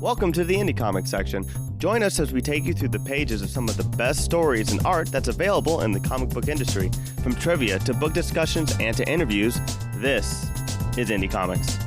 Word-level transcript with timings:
Welcome 0.00 0.30
to 0.32 0.44
the 0.44 0.54
Indie 0.54 0.76
Comics 0.76 1.10
section. 1.10 1.42
Join 1.78 2.02
us 2.02 2.20
as 2.20 2.30
we 2.30 2.42
take 2.42 2.64
you 2.64 2.74
through 2.74 2.90
the 2.90 2.98
pages 2.98 3.40
of 3.40 3.48
some 3.48 3.66
of 3.66 3.78
the 3.78 3.96
best 3.96 4.22
stories 4.22 4.70
and 4.70 4.84
art 4.84 5.10
that's 5.10 5.28
available 5.28 5.80
in 5.80 5.90
the 5.90 5.98
comic 5.98 6.28
book 6.28 6.48
industry. 6.48 6.90
From 7.22 7.34
trivia 7.34 7.78
to 7.78 7.94
book 7.94 8.12
discussions 8.12 8.76
and 8.78 8.94
to 8.98 9.08
interviews, 9.08 9.58
this 9.94 10.50
is 10.98 11.08
Indie 11.08 11.30
Comics. 11.30 11.78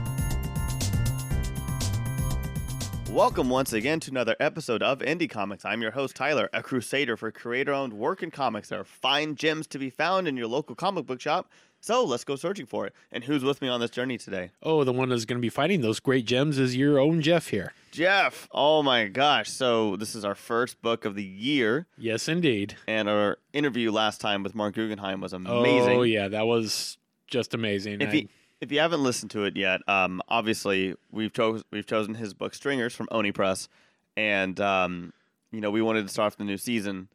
Welcome 3.11 3.48
once 3.48 3.73
again 3.73 4.00
to 4.00 4.10
another 4.10 4.36
episode 4.39 4.82
of 4.82 5.00
Indie 5.00 5.30
Comics. 5.30 5.64
I'm 5.64 5.84
your 5.84 5.91
host, 5.91 6.16
Tyler, 6.16 6.50
a 6.52 6.64
crusader 6.64 7.16
for 7.16 7.32
creator 7.32 7.73
owned 7.73 7.94
work 7.94 8.23
in 8.23 8.32
comics. 8.32 8.70
There 8.70 8.80
are 8.80 8.86
fine 8.86 9.36
gems 9.36 9.68
to 9.68 9.78
be 9.78 9.91
found 9.91 10.28
in 10.28 10.36
your 10.36 10.48
local 10.48 10.73
comic 10.73 11.05
book 11.05 11.21
shop, 11.21 11.52
so 11.80 12.04
let's 12.04 12.23
go 12.23 12.36
searching 12.36 12.66
for 12.66 12.88
it. 12.88 12.94
And 13.12 13.23
who's 13.23 13.44
with 13.44 13.62
me 13.62 13.68
on 13.68 13.80
this 13.80 13.91
journey 13.91 14.18
today? 14.18 14.50
Oh, 14.64 14.84
the 14.84 14.94
one 14.94 15.10
that's 15.10 15.26
going 15.26 15.38
to 15.38 15.46
be 15.46 15.50
fighting 15.50 15.82
those 15.82 16.00
great 16.00 16.26
gems 16.26 16.57
is 16.57 16.76
your 16.76 16.98
own 17.00 17.21
Jeff 17.21 17.50
here. 17.50 17.71
Jeff. 17.92 18.48
Oh 18.52 18.84
my 18.84 19.07
gosh. 19.07 19.50
So, 19.50 19.96
this 19.96 20.16
is 20.16 20.24
our 20.25 20.36
first 20.36 20.82
book 20.82 21.06
of 21.06 21.16
the 21.16 21.24
year, 21.24 21.88
Yes, 21.97 22.28
indeed. 22.28 22.75
and 22.88 23.07
our 23.10 23.38
interview 23.54 23.92
last 23.92 24.21
time 24.21 24.43
with 24.43 24.56
Mark 24.56 24.75
Guggenheim 24.75 25.21
was 25.21 25.34
amazing. 25.34 25.97
Oh, 25.97 26.04
yeah, 26.04 26.28
that 26.28 26.46
was 26.47 26.97
just 27.28 27.54
amazing. 27.54 28.02
If 28.02 28.10
I- 28.10 28.14
you 28.14 28.28
if 28.61 28.71
you 28.74 28.80
haven't 28.80 29.02
listened 29.02 29.32
to 29.32 29.46
it 29.46 29.56
yet, 29.56 29.80
um, 29.88 30.21
obviously 30.28 30.94
we've 31.11 31.32
chose 31.32 31.64
we've 31.71 31.86
chosen 31.88 32.16
his 32.16 32.33
book 32.33 32.53
Stringers 32.53 32.94
from 32.94 33.08
Oni 33.11 33.31
Press, 33.31 33.70
and 34.17 34.59
um, 34.59 35.14
you 35.52 35.61
know 35.61 35.72
we 35.72 35.81
wanted 35.81 36.03
to 36.06 36.09
start 36.14 36.33
off 36.33 36.38
the 36.38 36.44
new 36.44 36.58
season, 36.58 37.08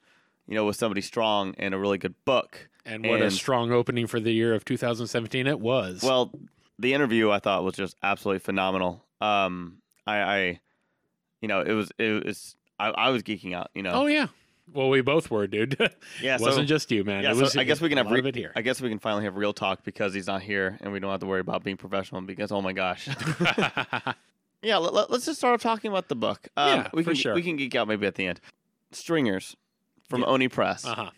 you 0.48 0.54
know, 0.54 0.64
with 0.64 0.76
somebody 0.76 1.00
strong 1.02 1.54
and 1.58 1.74
a 1.74 1.78
really 1.78 1.98
good 1.98 2.14
book. 2.24 2.68
and 2.86 3.06
what 3.06 3.20
a 3.22 3.30
strong 3.30 3.72
opening 3.72 4.06
for 4.06 4.20
the 4.20 4.32
year 4.32 4.54
of 4.54 4.64
2017 4.64 5.46
it 5.46 5.60
was. 5.60 6.02
Well, 6.02 6.30
the 6.78 6.92
interview 6.94 7.30
I 7.30 7.38
thought 7.38 7.62
was 7.64 7.74
just 7.74 7.96
absolutely 8.02 8.40
phenomenal. 8.40 9.04
Um, 9.20 9.78
I, 10.06 10.16
I 10.18 10.60
you 11.40 11.48
know, 11.48 11.60
it 11.60 11.72
was 11.72 11.92
it 11.98 12.24
was 12.24 12.56
I, 12.78 12.88
I 12.88 13.10
was 13.10 13.22
geeking 13.22 13.54
out. 13.54 13.70
You 13.74 13.82
know, 13.82 13.92
oh, 13.92 14.06
yeah. 14.06 14.28
Well, 14.72 14.88
we 14.88 15.02
both 15.02 15.30
were, 15.30 15.46
dude. 15.46 15.76
yeah. 16.22 16.36
it 16.36 16.40
wasn't 16.40 16.68
just 16.68 16.90
you, 16.90 17.04
man. 17.04 17.22
yeah. 17.22 17.32
it 17.32 17.46
so 17.48 17.60
I 17.60 17.64
guess 17.64 17.82
we 17.82 17.90
can 17.90 17.98
have 17.98 18.10
re- 18.10 18.26
it 18.26 18.34
here. 18.34 18.50
I 18.56 18.62
guess 18.62 18.80
we 18.80 18.88
can 18.88 18.98
finally 18.98 19.24
have 19.24 19.36
real 19.36 19.52
talk 19.52 19.84
because 19.84 20.14
he's 20.14 20.26
not 20.26 20.40
here, 20.40 20.78
and 20.80 20.90
we 20.90 21.00
don't 21.00 21.10
have 21.10 21.20
to 21.20 21.26
worry 21.26 21.40
about 21.40 21.62
being 21.62 21.76
professional. 21.76 22.22
Because 22.22 22.50
oh 22.50 22.62
my 22.62 22.72
gosh. 22.72 23.08
Yeah, 24.64 24.78
let, 24.78 25.10
us 25.10 25.26
just 25.26 25.38
start 25.38 25.52
off 25.52 25.60
talking 25.60 25.90
about 25.90 26.08
the 26.08 26.16
book. 26.16 26.48
Um, 26.56 26.68
Yeah, 26.68 26.88
we 26.94 27.02
for 27.02 27.10
can 27.10 27.16
sure. 27.16 27.34
we 27.34 27.42
can 27.42 27.56
geek 27.56 27.74
out 27.74 27.86
maybe 27.86 28.06
at 28.06 28.14
the 28.14 28.26
end. 28.26 28.40
Stringers 28.92 29.56
from 30.08 30.22
Yeah. 30.22 30.28
Oni 30.28 30.48
Press. 30.48 30.86
uh-huh. 30.86 31.10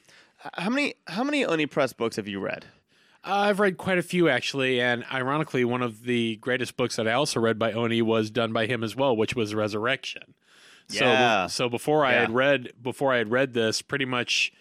How 0.55 0.69
many 0.69 0.95
how 1.07 1.25
many 1.25 1.45
Oni 1.45 1.67
Press 1.67 1.93
books 1.93 2.17
have 2.17 2.29
you 2.29 2.41
read? 2.41 2.67
I've 3.27 3.61
read 3.61 3.77
quite 3.77 3.99
a 3.99 4.03
few 4.03 4.29
actually, 4.29 4.81
and 4.81 5.05
ironically, 5.13 5.65
one 5.65 5.83
of 5.83 6.05
the 6.05 6.37
greatest 6.37 6.77
books 6.77 6.97
that 6.97 7.09
I 7.09 7.13
also 7.13 7.41
read 7.41 7.59
by 7.59 7.73
Oni 7.73 8.01
was 8.03 8.31
done 8.31 8.53
by 8.53 8.67
him 8.67 8.85
as 8.85 8.95
well, 8.95 9.17
which 9.17 9.35
was 9.35 9.55
Resurrection. 9.55 10.35
Yeah. 10.89 11.47
So, 11.49 11.65
so 11.65 11.69
before 11.69 12.05
I 12.05 12.13
had 12.13 12.31
read 12.31 12.73
before 12.81 13.13
I 13.13 13.19
had 13.19 13.31
read 13.31 13.53
this, 13.53 13.83
pretty 13.83 14.05
much, 14.05 14.53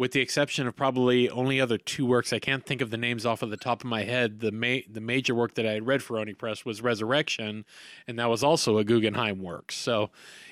with 0.00 0.12
the 0.12 0.20
exception 0.22 0.66
of 0.66 0.74
probably 0.74 1.28
only 1.28 1.60
other 1.60 1.76
two 1.76 2.06
works, 2.06 2.32
I 2.32 2.38
can't 2.38 2.64
think 2.64 2.80
of 2.80 2.88
the 2.88 2.96
names 2.96 3.26
off 3.26 3.42
of 3.42 3.50
the 3.50 3.58
top 3.58 3.82
of 3.82 3.84
my 3.84 4.04
head. 4.04 4.40
The 4.40 4.50
ma- 4.50 4.78
the 4.90 5.02
major 5.02 5.34
work 5.34 5.56
that 5.56 5.66
I 5.66 5.72
had 5.72 5.86
read 5.86 6.02
for 6.02 6.18
Oni 6.18 6.32
Press 6.32 6.64
was 6.64 6.80
Resurrection, 6.80 7.66
and 8.08 8.18
that 8.18 8.30
was 8.30 8.42
also 8.42 8.78
a 8.78 8.84
Guggenheim 8.84 9.42
work. 9.42 9.70
So 9.70 10.08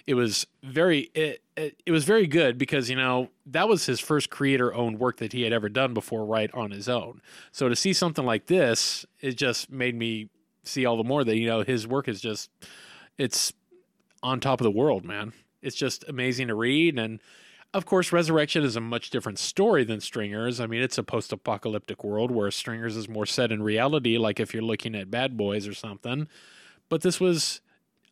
it 0.06 0.12
was 0.12 0.46
very 0.62 1.10
it, 1.14 1.40
it, 1.56 1.80
it 1.86 1.92
was 1.92 2.04
very 2.04 2.26
good 2.26 2.58
because 2.58 2.90
you 2.90 2.96
know 2.96 3.30
that 3.46 3.70
was 3.70 3.86
his 3.86 4.00
first 4.00 4.28
creator 4.28 4.74
owned 4.74 4.98
work 4.98 5.16
that 5.16 5.32
he 5.32 5.44
had 5.44 5.54
ever 5.54 5.70
done 5.70 5.94
before 5.94 6.26
right 6.26 6.50
on 6.52 6.70
his 6.70 6.86
own 6.86 7.22
so 7.50 7.70
to 7.70 7.76
see 7.76 7.92
something 7.92 8.26
like 8.26 8.48
this 8.48 9.06
it 9.20 9.36
just 9.36 9.70
made 9.70 9.94
me 9.94 10.28
see 10.62 10.84
all 10.84 10.96
the 10.98 11.04
more 11.04 11.24
that 11.24 11.36
you 11.36 11.46
know 11.46 11.62
his 11.62 11.86
work 11.86 12.08
is 12.08 12.20
just 12.20 12.50
it's 13.16 13.52
on 14.22 14.40
top 14.40 14.60
of 14.60 14.64
the 14.64 14.70
world 14.70 15.04
man 15.04 15.32
it's 15.62 15.76
just 15.76 16.04
amazing 16.08 16.48
to 16.48 16.54
read 16.54 16.98
and 16.98 17.20
of 17.74 17.84
course 17.86 18.12
resurrection 18.12 18.64
is 18.64 18.76
a 18.76 18.80
much 18.80 19.10
different 19.10 19.38
story 19.38 19.84
than 19.84 20.00
stringers 20.00 20.60
i 20.60 20.66
mean 20.66 20.82
it's 20.82 20.98
a 20.98 21.02
post-apocalyptic 21.02 22.02
world 22.02 22.30
where 22.30 22.50
stringers 22.50 22.96
is 22.96 23.08
more 23.08 23.26
set 23.26 23.52
in 23.52 23.62
reality 23.62 24.16
like 24.18 24.40
if 24.40 24.54
you're 24.54 24.62
looking 24.62 24.94
at 24.94 25.10
bad 25.10 25.36
boys 25.36 25.68
or 25.68 25.74
something 25.74 26.26
but 26.88 27.02
this 27.02 27.20
was 27.20 27.60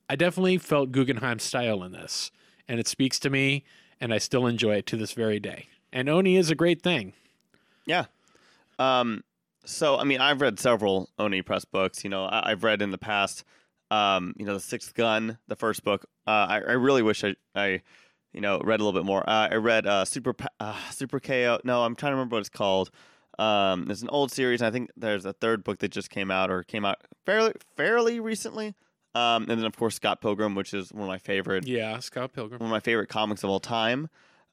I 0.08 0.16
definitely 0.16 0.58
felt 0.58 0.92
Guggenheim 0.92 1.38
style 1.38 1.82
in 1.82 1.92
this, 1.92 2.30
and 2.68 2.78
it 2.78 2.86
speaks 2.86 3.18
to 3.20 3.30
me, 3.30 3.64
and 4.00 4.12
I 4.12 4.18
still 4.18 4.46
enjoy 4.46 4.76
it 4.76 4.86
to 4.86 4.96
this 4.96 5.12
very 5.12 5.40
day. 5.40 5.66
And 5.92 6.08
Oni 6.08 6.36
is 6.36 6.50
a 6.50 6.54
great 6.54 6.82
thing. 6.82 7.12
Yeah. 7.86 8.06
Um. 8.78 9.24
So 9.64 9.98
I 9.98 10.04
mean, 10.04 10.20
I've 10.20 10.40
read 10.40 10.60
several 10.60 11.10
Oni 11.18 11.42
Press 11.42 11.64
books. 11.64 12.04
You 12.04 12.10
know, 12.10 12.24
I, 12.26 12.50
I've 12.50 12.64
read 12.64 12.82
in 12.82 12.90
the 12.90 12.98
past. 12.98 13.44
Um. 13.90 14.34
You 14.36 14.46
know, 14.46 14.54
the 14.54 14.60
Sixth 14.60 14.94
Gun, 14.94 15.38
the 15.48 15.56
first 15.56 15.82
book. 15.82 16.06
Uh. 16.26 16.46
I, 16.48 16.54
I 16.56 16.72
really 16.72 17.02
wish 17.02 17.24
I 17.24 17.34
I. 17.54 17.82
You 18.36 18.42
know, 18.42 18.60
read 18.60 18.80
a 18.80 18.84
little 18.84 18.98
bit 19.00 19.06
more. 19.06 19.28
Uh, 19.28 19.48
I 19.50 19.54
read 19.56 19.86
uh, 19.86 20.04
Super 20.04 20.34
uh, 20.60 20.76
Super 20.90 21.18
KO. 21.18 21.58
No, 21.64 21.82
I'm 21.82 21.96
trying 21.96 22.10
to 22.12 22.16
remember 22.16 22.36
what 22.36 22.40
it's 22.40 22.48
called. 22.50 22.90
Um, 23.38 23.90
it's 23.90 24.02
an 24.02 24.10
old 24.10 24.30
series. 24.30 24.60
And 24.60 24.68
I 24.68 24.70
think 24.70 24.90
there's 24.96 25.24
a 25.24 25.32
third 25.32 25.64
book 25.64 25.78
that 25.78 25.90
just 25.90 26.10
came 26.10 26.30
out 26.30 26.50
or 26.50 26.62
came 26.62 26.84
out 26.84 26.98
fairly 27.24 27.52
fairly 27.76 28.20
recently. 28.20 28.74
Um, 29.14 29.44
and 29.48 29.58
then 29.58 29.64
of 29.64 29.74
course 29.76 29.94
Scott 29.96 30.20
Pilgrim, 30.20 30.54
which 30.54 30.74
is 30.74 30.92
one 30.92 31.04
of 31.04 31.08
my 31.08 31.16
favorite 31.18 31.66
Yeah, 31.66 31.98
Scott 32.00 32.34
Pilgrim. 32.34 32.60
one 32.60 32.68
of 32.68 32.70
my 32.70 32.80
favorite 32.80 33.08
comics 33.08 33.42
of 33.42 33.48
all 33.48 33.60
time, 33.60 34.10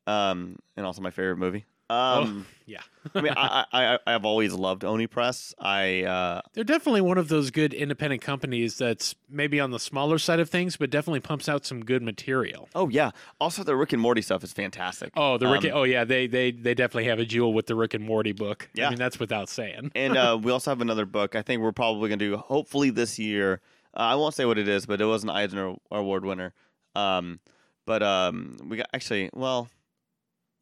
um, 0.08 0.56
and 0.78 0.86
also 0.86 1.02
my 1.02 1.12
favorite 1.12 1.36
movie. 1.38 1.66
Um, 1.90 2.46
yeah. 2.66 2.80
I 3.14 3.22
mean, 3.22 3.34
I, 3.36 3.66
I 3.72 3.94
I 3.96 4.00
I've 4.08 4.26
always 4.26 4.54
loved 4.54 4.84
Oni 4.84 5.06
Press. 5.08 5.54
I 5.60 6.04
uh, 6.04 6.42
They're 6.54 6.64
definitely 6.64 7.02
one 7.02 7.18
of 7.18 7.28
those 7.28 7.52
good 7.52 7.74
independent 7.74 8.22
companies 8.22 8.78
that's 8.78 9.16
maybe 9.30 9.60
on 9.60 9.72
the 9.72 9.80
smaller 9.80 10.18
side 10.18 10.40
of 10.40 10.50
things, 10.50 10.78
but 10.78 10.90
definitely 10.90 11.20
pumps 11.20 11.48
out 11.50 11.66
some 11.66 11.84
good 11.84 12.02
material. 12.02 12.70
oh 12.74 12.90
yeah. 12.90 13.12
Also, 13.40 13.64
the 13.64 13.76
Rick 13.76 13.94
and 13.94 14.02
Morty 14.02 14.22
stuff 14.22 14.44
is 14.44 14.54
fantastic. 14.54 15.12
Oh, 15.16 15.38
the 15.38 15.48
Rick. 15.48 15.66
Um, 15.66 15.72
oh, 15.74 15.84
yeah. 15.84 16.04
They 16.06 16.28
they 16.28 16.52
they 16.52 16.74
definitely 16.74 17.06
have 17.06 17.20
a 17.20 17.26
jewel 17.26 17.54
with 17.54 17.68
the 17.68 17.76
Rick 17.76 17.94
and 17.94 18.04
Morty 18.04 18.32
book. 18.32 18.70
Yeah. 18.74 18.88
I 18.88 18.90
mean 18.92 19.00
that's 19.00 19.20
without 19.20 19.50
saying. 19.50 19.92
and 19.96 20.18
uh, 20.18 20.40
we 20.42 20.52
also 20.52 20.72
have 20.72 20.82
another 20.82 21.06
book. 21.06 21.36
I 21.36 21.42
think 21.42 21.62
we're 21.62 21.72
probably 21.74 22.10
gonna 22.10 22.18
do 22.18 22.38
hopefully 22.38 22.90
this 22.90 23.20
year. 23.20 23.60
Uh, 23.96 24.00
I 24.00 24.16
won't 24.16 24.34
say 24.34 24.46
what 24.46 24.58
it 24.58 24.68
is, 24.68 24.86
but 24.86 25.02
it 25.02 25.06
was 25.06 25.24
an 25.24 25.30
Eisner 25.30 25.76
Award 25.92 26.26
winner. 26.26 26.54
Um, 26.96 27.40
but 27.86 28.02
um, 28.02 28.58
we 28.68 28.78
got 28.78 28.88
actually 28.94 29.30
well. 29.34 29.68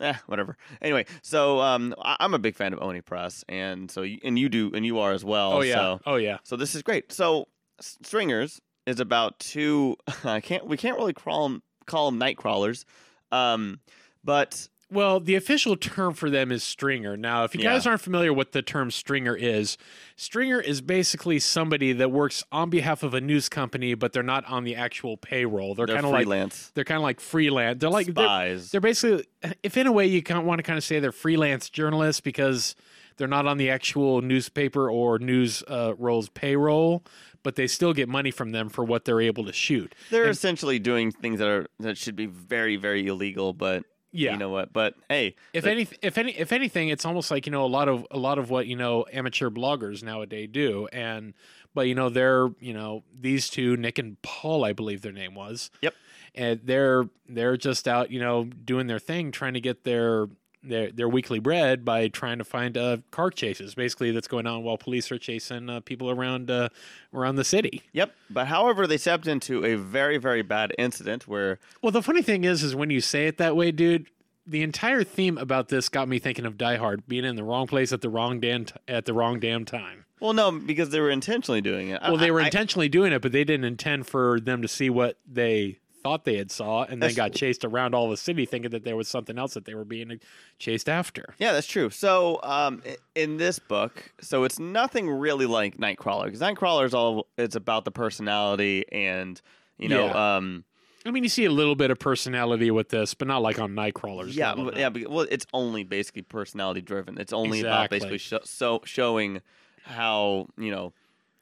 Eh, 0.02 0.16
whatever. 0.26 0.58
Anyway, 0.82 1.06
so 1.22 1.60
um, 1.62 1.94
I, 2.02 2.18
I'm 2.20 2.34
a 2.34 2.40
big 2.40 2.56
fan 2.56 2.74
of 2.74 2.82
Oni 2.82 3.02
Press, 3.02 3.46
and 3.48 3.90
so 3.90 4.02
you, 4.02 4.18
and 4.24 4.38
you 4.38 4.50
do, 4.50 4.72
and 4.74 4.86
you 4.86 5.00
are 5.00 5.12
as 5.12 5.24
well. 5.24 5.54
Oh 5.54 5.62
yeah. 5.62 5.76
So. 5.76 6.00
Oh 6.06 6.16
yeah. 6.16 6.38
So 6.44 6.56
this 6.56 6.74
is 6.74 6.82
great. 6.82 7.12
So 7.12 7.48
Stringers 7.80 8.60
is 8.88 9.00
about 9.00 9.38
two. 9.40 9.96
I 10.24 10.42
can't. 10.42 10.66
We 10.66 10.78
can't 10.78 10.98
really 10.98 11.14
call 11.14 11.48
them 11.48 11.64
call 11.86 12.08
them 12.10 12.18
night 12.18 12.38
crawlers, 12.38 12.86
um, 13.32 13.80
but 14.24 14.68
Well, 14.92 15.22
the 15.22 15.36
official 15.36 15.78
term 15.78 16.14
for 16.14 16.30
them 16.30 16.52
is 16.52 16.64
stringer. 16.66 17.16
Now, 17.16 17.46
if 17.46 17.56
you 17.56 17.62
Yeah. 17.62 17.72
guys 17.72 17.88
aren't 17.88 18.02
familiar 18.02 18.34
what 18.34 18.52
the 18.52 18.62
term 18.62 18.92
stringer 18.92 19.36
is, 19.36 19.78
stringer 20.18 20.60
is 20.60 20.82
basically 20.82 21.40
somebody 21.40 21.94
that 21.94 22.12
works 22.12 22.44
on 22.52 22.70
behalf 22.70 23.02
of 23.02 23.14
a 23.14 23.22
news 23.22 23.48
company, 23.48 23.94
but 23.94 24.12
they're 24.12 24.22
not 24.22 24.44
on 24.46 24.66
the 24.66 24.76
actual 24.76 25.16
payroll. 25.16 25.76
They're, 25.76 25.86
they're 25.88 25.96
kind 25.96 26.06
of 26.06 26.12
like 26.12 26.24
freelance 26.26 26.72
they're 26.76 26.84
kind 26.84 26.98
of 26.98 27.04
like 27.04 27.22
freelance. 27.22 27.80
They're 27.80 27.90
like 27.90 28.08
they're, 28.08 28.26
spies. 28.26 28.72
they're 28.72 28.82
basically, 28.82 29.26
if 29.64 29.78
in 29.78 29.88
a 29.88 29.92
way 29.94 30.08
you 30.08 30.22
want 30.30 30.60
to 30.60 30.64
kind 30.64 30.78
of 30.78 30.84
say 30.84 31.00
they're 31.00 31.14
freelance 31.14 31.70
journalists 31.70 32.20
because 32.20 32.76
they're 33.16 33.30
not 33.30 33.48
on 33.48 33.58
the 33.58 33.70
actual 33.70 34.22
newspaper 34.22 34.90
or 34.92 35.20
news 35.20 35.64
uh, 35.70 35.94
roles 35.98 36.28
payroll, 36.28 37.04
but 37.44 37.56
they 37.56 37.68
still 37.68 37.94
get 37.94 38.10
money 38.10 38.32
from 38.32 38.52
them 38.52 38.68
for 38.68 38.84
what 38.84 39.06
they're 39.06 39.22
able 39.22 39.46
to 39.46 39.54
shoot. 39.54 39.96
They're 40.10 40.24
and- 40.24 40.32
essentially 40.32 40.80
doing 40.80 41.12
things 41.12 41.40
that 41.40 41.48
are 41.48 41.68
that 41.80 41.98
should 41.98 42.16
be 42.18 42.26
very 42.26 42.76
very 42.76 43.08
illegal, 43.08 43.54
but 43.54 43.84
Yeah. 44.12 44.34
you 44.34 44.38
know 44.38 44.50
what? 44.50 44.74
But 44.74 44.96
hey, 45.10 45.36
if 45.54 45.66
any 45.66 45.88
if 46.02 46.18
any 46.18 46.32
if 46.38 46.52
anything 46.52 46.90
it's 46.90 47.06
almost 47.06 47.32
like 47.32 47.46
you 47.46 47.52
know 47.52 47.64
a 47.66 47.68
lot 47.68 47.88
of 47.88 48.06
a 48.12 48.18
lot 48.18 48.38
of 48.38 48.50
what 48.50 48.68
you 48.68 48.76
know 48.76 49.06
amateur 49.12 49.50
bloggers 49.50 50.04
nowadays 50.04 50.50
do 50.52 50.88
and 50.92 51.34
but 51.74 51.88
you 51.88 51.96
know 51.96 52.10
they're 52.10 52.50
you 52.60 52.74
know 52.74 53.04
these 53.18 53.50
two 53.50 53.78
nick 53.78 53.98
and 53.98 54.22
paul 54.22 54.66
i 54.66 54.74
believe 54.74 55.02
their 55.02 55.14
name 55.14 55.34
was 55.36 55.72
Yep. 55.82 55.94
and 56.36 56.60
they're 56.64 57.08
they're 57.30 57.56
just 57.56 57.88
out 57.88 58.12
you 58.12 58.20
know 58.20 58.44
doing 58.44 58.88
their 58.88 59.00
thing 59.00 59.32
trying 59.32 59.54
to 59.54 59.62
get 59.62 59.84
their 59.86 60.28
their 60.64 60.92
their 60.92 61.10
weekly 61.10 61.40
bread 61.40 61.84
by 61.84 62.08
trying 62.08 62.38
to 62.38 62.44
find 62.44 62.78
uh, 62.78 62.98
car 63.10 63.30
chases 63.32 63.74
basically 63.76 64.12
that's 64.12 64.28
going 64.28 64.46
on 64.46 64.64
while 64.64 64.78
police 64.78 65.12
are 65.12 65.18
chasing 65.18 65.70
uh, 65.70 65.80
people 65.80 66.10
around 66.10 66.52
uh, 66.52 66.70
around 67.14 67.36
the 67.36 67.44
city 67.44 67.82
Yep. 67.94 68.14
But 68.30 68.48
however, 68.48 68.86
they 68.88 68.98
stepped 68.98 69.28
into 69.28 69.66
a 69.66 69.76
very 69.76 70.18
very 70.18 70.42
bad 70.44 70.74
incident 70.78 71.28
where 71.28 71.60
Well, 71.82 71.92
the 71.92 72.04
funny 72.04 72.22
thing 72.22 72.44
is, 72.44 72.62
is 72.64 72.76
when 72.76 72.90
you 72.92 73.02
say 73.02 73.28
it 73.28 73.38
that 73.38 73.56
way, 73.56 73.72
dude. 73.72 74.08
The 74.48 74.64
entire 74.64 75.04
theme 75.04 75.38
about 75.38 75.70
this 75.70 75.88
got 75.88 76.08
me 76.08 76.18
thinking 76.18 76.48
of 76.48 76.58
Die 76.58 76.76
Hard, 76.76 77.08
being 77.08 77.26
in 77.26 77.36
the 77.36 77.44
wrong 77.44 77.68
place 77.68 77.94
at 77.94 78.02
the 78.02 78.10
wrong 78.10 78.40
damn 78.40 78.66
t- 78.66 78.74
at 78.88 79.06
the 79.06 79.14
wrong 79.14 79.40
damn 79.40 79.66
time. 79.66 80.06
well, 80.20 80.34
no, 80.34 80.52
because 80.52 80.90
they 80.90 81.00
were 81.00 81.12
intentionally 81.12 81.62
doing 81.62 81.90
it. 81.90 82.02
Well, 82.02 82.18
they 82.18 82.32
were 82.32 82.40
I- 82.40 82.44
I- 82.44 82.48
intentionally 82.48 82.90
doing 82.90 83.14
it, 83.14 83.22
but 83.22 83.32
they 83.32 83.44
didn't 83.44 83.66
intend 83.66 84.08
for 84.08 84.40
them 84.40 84.64
to 84.64 84.68
see 84.68 84.90
what 84.90 85.18
they 85.32 85.78
thought 86.04 86.26
they 86.26 86.38
had 86.38 86.52
saw, 86.52 86.84
and 86.84 87.02
then 87.02 87.14
got 87.14 87.34
chased 87.34 87.64
around 87.66 87.94
all 87.96 88.10
the 88.10 88.18
city, 88.18 88.46
thinking 88.46 88.72
that 88.72 88.84
there 88.84 88.96
was 88.96 89.08
something 89.08 89.38
else 89.38 89.54
that 89.54 89.66
they 89.66 89.76
were 89.76 89.86
being 89.86 90.20
chased 90.60 90.90
after. 90.90 91.34
Yeah, 91.40 91.52
that's 91.54 91.68
true. 91.68 91.90
So, 91.90 92.40
um, 92.44 92.82
in 93.16 93.38
this 93.38 93.60
book, 93.60 94.12
so 94.22 94.44
it's 94.44 94.60
nothing 94.60 95.10
really 95.10 95.46
like 95.46 95.78
Nightcrawler 95.78 96.26
because 96.26 96.42
Nightcrawler 96.42 96.86
is 96.86 96.94
all 96.94 97.28
it's 97.38 97.56
about 97.56 97.86
the 97.86 97.92
personality 97.92 98.86
and 98.92 99.42
You 99.78 99.90
know, 99.90 100.06
Yeah. 100.06 100.36
um, 100.38 100.64
I 101.06 101.10
mean, 101.10 101.24
you 101.24 101.30
see 101.30 101.46
a 101.46 101.52
little 101.52 101.74
bit 101.76 101.90
of 101.90 101.98
personality 101.98 102.70
with 102.70 102.90
this, 102.90 103.16
but 103.16 103.28
not 103.28 103.42
like 103.42 103.58
on 103.60 103.72
Nightcrawlers. 103.74 104.36
yeah, 104.36 104.54
level, 104.54 104.78
yeah. 104.78 104.90
But, 104.90 105.08
well, 105.10 105.26
it's 105.32 105.48
only 105.54 105.84
basically 105.84 106.22
personality 106.22 106.82
driven. 106.82 107.18
It's 107.18 107.34
only 107.34 107.62
about 107.62 107.90
basically 107.90 108.20
sho- 108.20 108.42
so 108.44 108.82
showing 108.86 109.42
how 109.84 110.48
you 110.60 110.70
know 110.70 110.94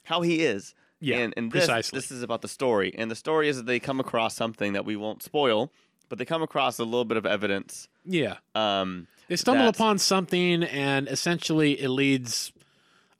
how 0.04 0.22
he 0.22 0.40
is. 0.42 0.74
Yeah, 1.00 1.18
and, 1.18 1.34
and 1.36 1.50
this 1.52 1.64
precisely. 1.66 1.96
this 1.96 2.10
is 2.10 2.22
about 2.22 2.42
the 2.42 2.48
story, 2.48 2.94
and 2.96 3.10
the 3.10 3.14
story 3.14 3.48
is 3.48 3.56
that 3.56 3.66
they 3.66 3.80
come 3.80 4.00
across 4.00 4.34
something 4.36 4.74
that 4.74 4.84
we 4.84 4.96
won't 4.96 5.22
spoil, 5.22 5.72
but 6.08 6.18
they 6.18 6.24
come 6.24 6.42
across 6.42 6.78
a 6.78 6.84
little 6.84 7.04
bit 7.04 7.16
of 7.16 7.24
evidence. 7.26 7.88
yeah. 8.04 8.36
Um, 8.54 9.06
They 9.28 9.36
stumble 9.36 9.64
That's- 9.66 9.76
upon 9.78 9.98
something, 9.98 10.64
and 10.64 11.08
essentially 11.08 11.80
it 11.80 11.88
leads 11.88 12.52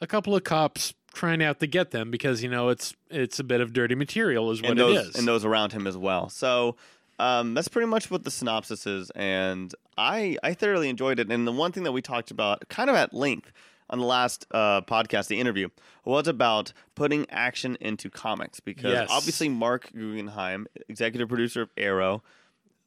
a 0.00 0.06
couple 0.06 0.34
of 0.34 0.44
cops 0.44 0.92
trying 1.14 1.42
out 1.42 1.58
to 1.60 1.66
get 1.66 1.90
them 1.90 2.10
because 2.10 2.42
you 2.42 2.48
know 2.50 2.68
it's 2.68 2.94
it's 3.10 3.38
a 3.38 3.44
bit 3.44 3.60
of 3.60 3.72
dirty 3.72 3.94
material, 3.94 4.50
is 4.50 4.60
what 4.62 4.76
those 4.76 4.98
it 4.98 5.08
is. 5.10 5.14
and 5.16 5.26
those 5.28 5.44
around 5.44 5.72
him 5.72 5.86
as 5.86 5.96
well. 5.96 6.28
So 6.28 6.76
um, 7.18 7.54
that's 7.54 7.68
pretty 7.68 7.86
much 7.86 8.10
what 8.10 8.24
the 8.24 8.30
synopsis 8.30 8.86
is, 8.86 9.10
and 9.10 9.74
I 9.96 10.36
I 10.42 10.54
thoroughly 10.54 10.88
enjoyed 10.88 11.18
it. 11.20 11.30
And 11.30 11.46
the 11.46 11.52
one 11.52 11.70
thing 11.72 11.82
that 11.84 11.92
we 11.92 12.02
talked 12.02 12.30
about, 12.30 12.68
kind 12.68 12.90
of 12.90 12.96
at 12.96 13.12
length 13.14 13.52
on 13.90 13.98
the 13.98 14.04
last 14.06 14.46
uh, 14.52 14.80
podcast, 14.82 15.26
the 15.28 15.38
interview, 15.38 15.68
was 16.04 16.26
about 16.26 16.72
putting 16.94 17.28
action 17.28 17.76
into 17.80 18.08
comics 18.08 18.60
because 18.60 18.92
Yes. 18.92 19.08
obviously 19.10 19.48
Mark 19.48 19.90
Guggenheim, 19.92 20.66
executive 20.88 21.28
producer 21.28 21.62
of 21.62 21.70
Arrow, 21.76 22.22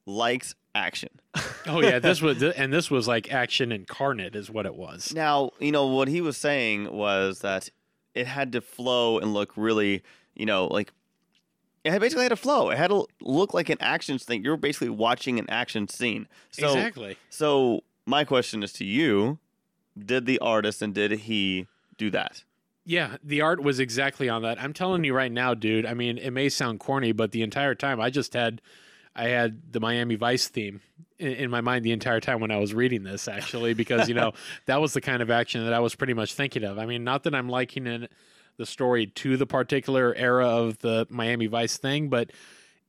likes 0.06 0.56
action. 0.74 1.10
oh 1.68 1.82
yeah, 1.82 2.00
this 2.00 2.22
was 2.22 2.42
and 2.58 2.74
this 2.74 2.90
was 2.90 3.08
like 3.08 3.32
action 3.32 3.72
incarnate, 3.72 4.36
is 4.36 4.50
what 4.50 4.66
it 4.66 4.76
was. 4.76 5.14
Now, 5.14 5.52
you 5.60 5.72
know, 5.72 5.88
what 5.88 6.08
he 6.08 6.22
was 6.22 6.38
saying 6.38 6.92
was 6.92 7.40
that 7.40 7.70
it 8.16 8.28
had 8.28 8.52
to 8.54 8.62
flow 8.62 9.20
and 9.20 9.34
look 9.34 9.54
really, 9.56 10.04
you 10.36 10.46
know, 10.46 10.68
like 10.68 10.92
it 11.84 11.92
had 11.92 12.00
basically 12.02 12.24
had 12.24 12.30
to 12.30 12.36
flow. 12.38 12.70
It 12.70 12.78
had 12.78 12.90
to 12.92 13.06
look 13.22 13.54
like 13.54 13.70
an 13.70 13.78
action 13.82 14.18
thing. 14.18 14.44
You're 14.44 14.56
basically 14.58 14.90
watching 14.90 15.38
an 15.38 15.50
action 15.50 15.88
scene. 15.90 16.28
So, 16.52 16.68
exactly. 16.68 17.18
so 17.30 17.82
my 18.06 18.24
question 18.24 18.64
is 18.64 18.72
to 18.74 18.86
you: 18.86 19.40
Did 19.98 20.26
the 20.26 20.40
artist 20.40 20.82
and 20.82 20.94
did 20.94 21.12
he 21.12 21.68
do 21.98 22.10
that? 22.12 22.44
Yeah, 22.86 23.18
the 23.24 23.42
art 23.42 23.64
was 23.64 23.80
exactly 23.80 24.28
on 24.28 24.42
that. 24.42 24.62
I'm 24.62 24.74
telling 24.74 25.04
you 25.04 25.14
right 25.14 25.32
now, 25.32 25.54
dude. 25.54 25.86
I 25.86 25.94
mean, 25.94 26.18
it 26.18 26.32
may 26.32 26.50
sound 26.50 26.80
corny, 26.80 27.14
but 27.14 27.32
the 27.32 27.42
entire 27.42 27.76
time 27.76 28.02
I 28.02 28.10
just 28.10 28.34
had, 28.34 28.62
I 29.16 29.30
had 29.30 29.72
the 29.72 29.80
Miami 29.80 30.16
Vice 30.16 30.50
theme 30.50 30.82
in, 31.18 31.34
in 31.34 31.50
my 31.50 31.62
mind 31.62 31.86
the 31.86 31.92
entire 31.92 32.20
time 32.20 32.42
when 32.42 32.52
I 32.52 32.58
was 32.58 32.74
reading 32.74 33.04
this, 33.04 33.28
actually, 33.28 33.74
because 33.74 34.10
you 34.10 34.16
know 34.16 34.34
that 34.66 34.82
was 34.82 34.94
the 34.94 35.02
kind 35.02 35.22
of 35.22 35.32
action 35.32 35.64
that 35.64 35.74
I 35.74 35.80
was 35.80 35.96
pretty 35.96 36.14
much 36.14 36.34
thinking 36.34 36.64
of. 36.64 36.78
I 36.78 36.86
mean, 36.86 37.04
not 37.04 37.24
that 37.24 37.34
I'm 37.34 37.48
liking 37.48 37.88
it, 37.88 38.12
the 38.58 38.66
story 38.66 39.08
to 39.08 39.38
the 39.38 39.46
particular 39.46 40.14
era 40.16 40.48
of 40.48 40.80
the 40.80 41.08
Miami 41.10 41.48
Vice 41.48 41.78
thing, 41.78 42.10
but 42.10 42.32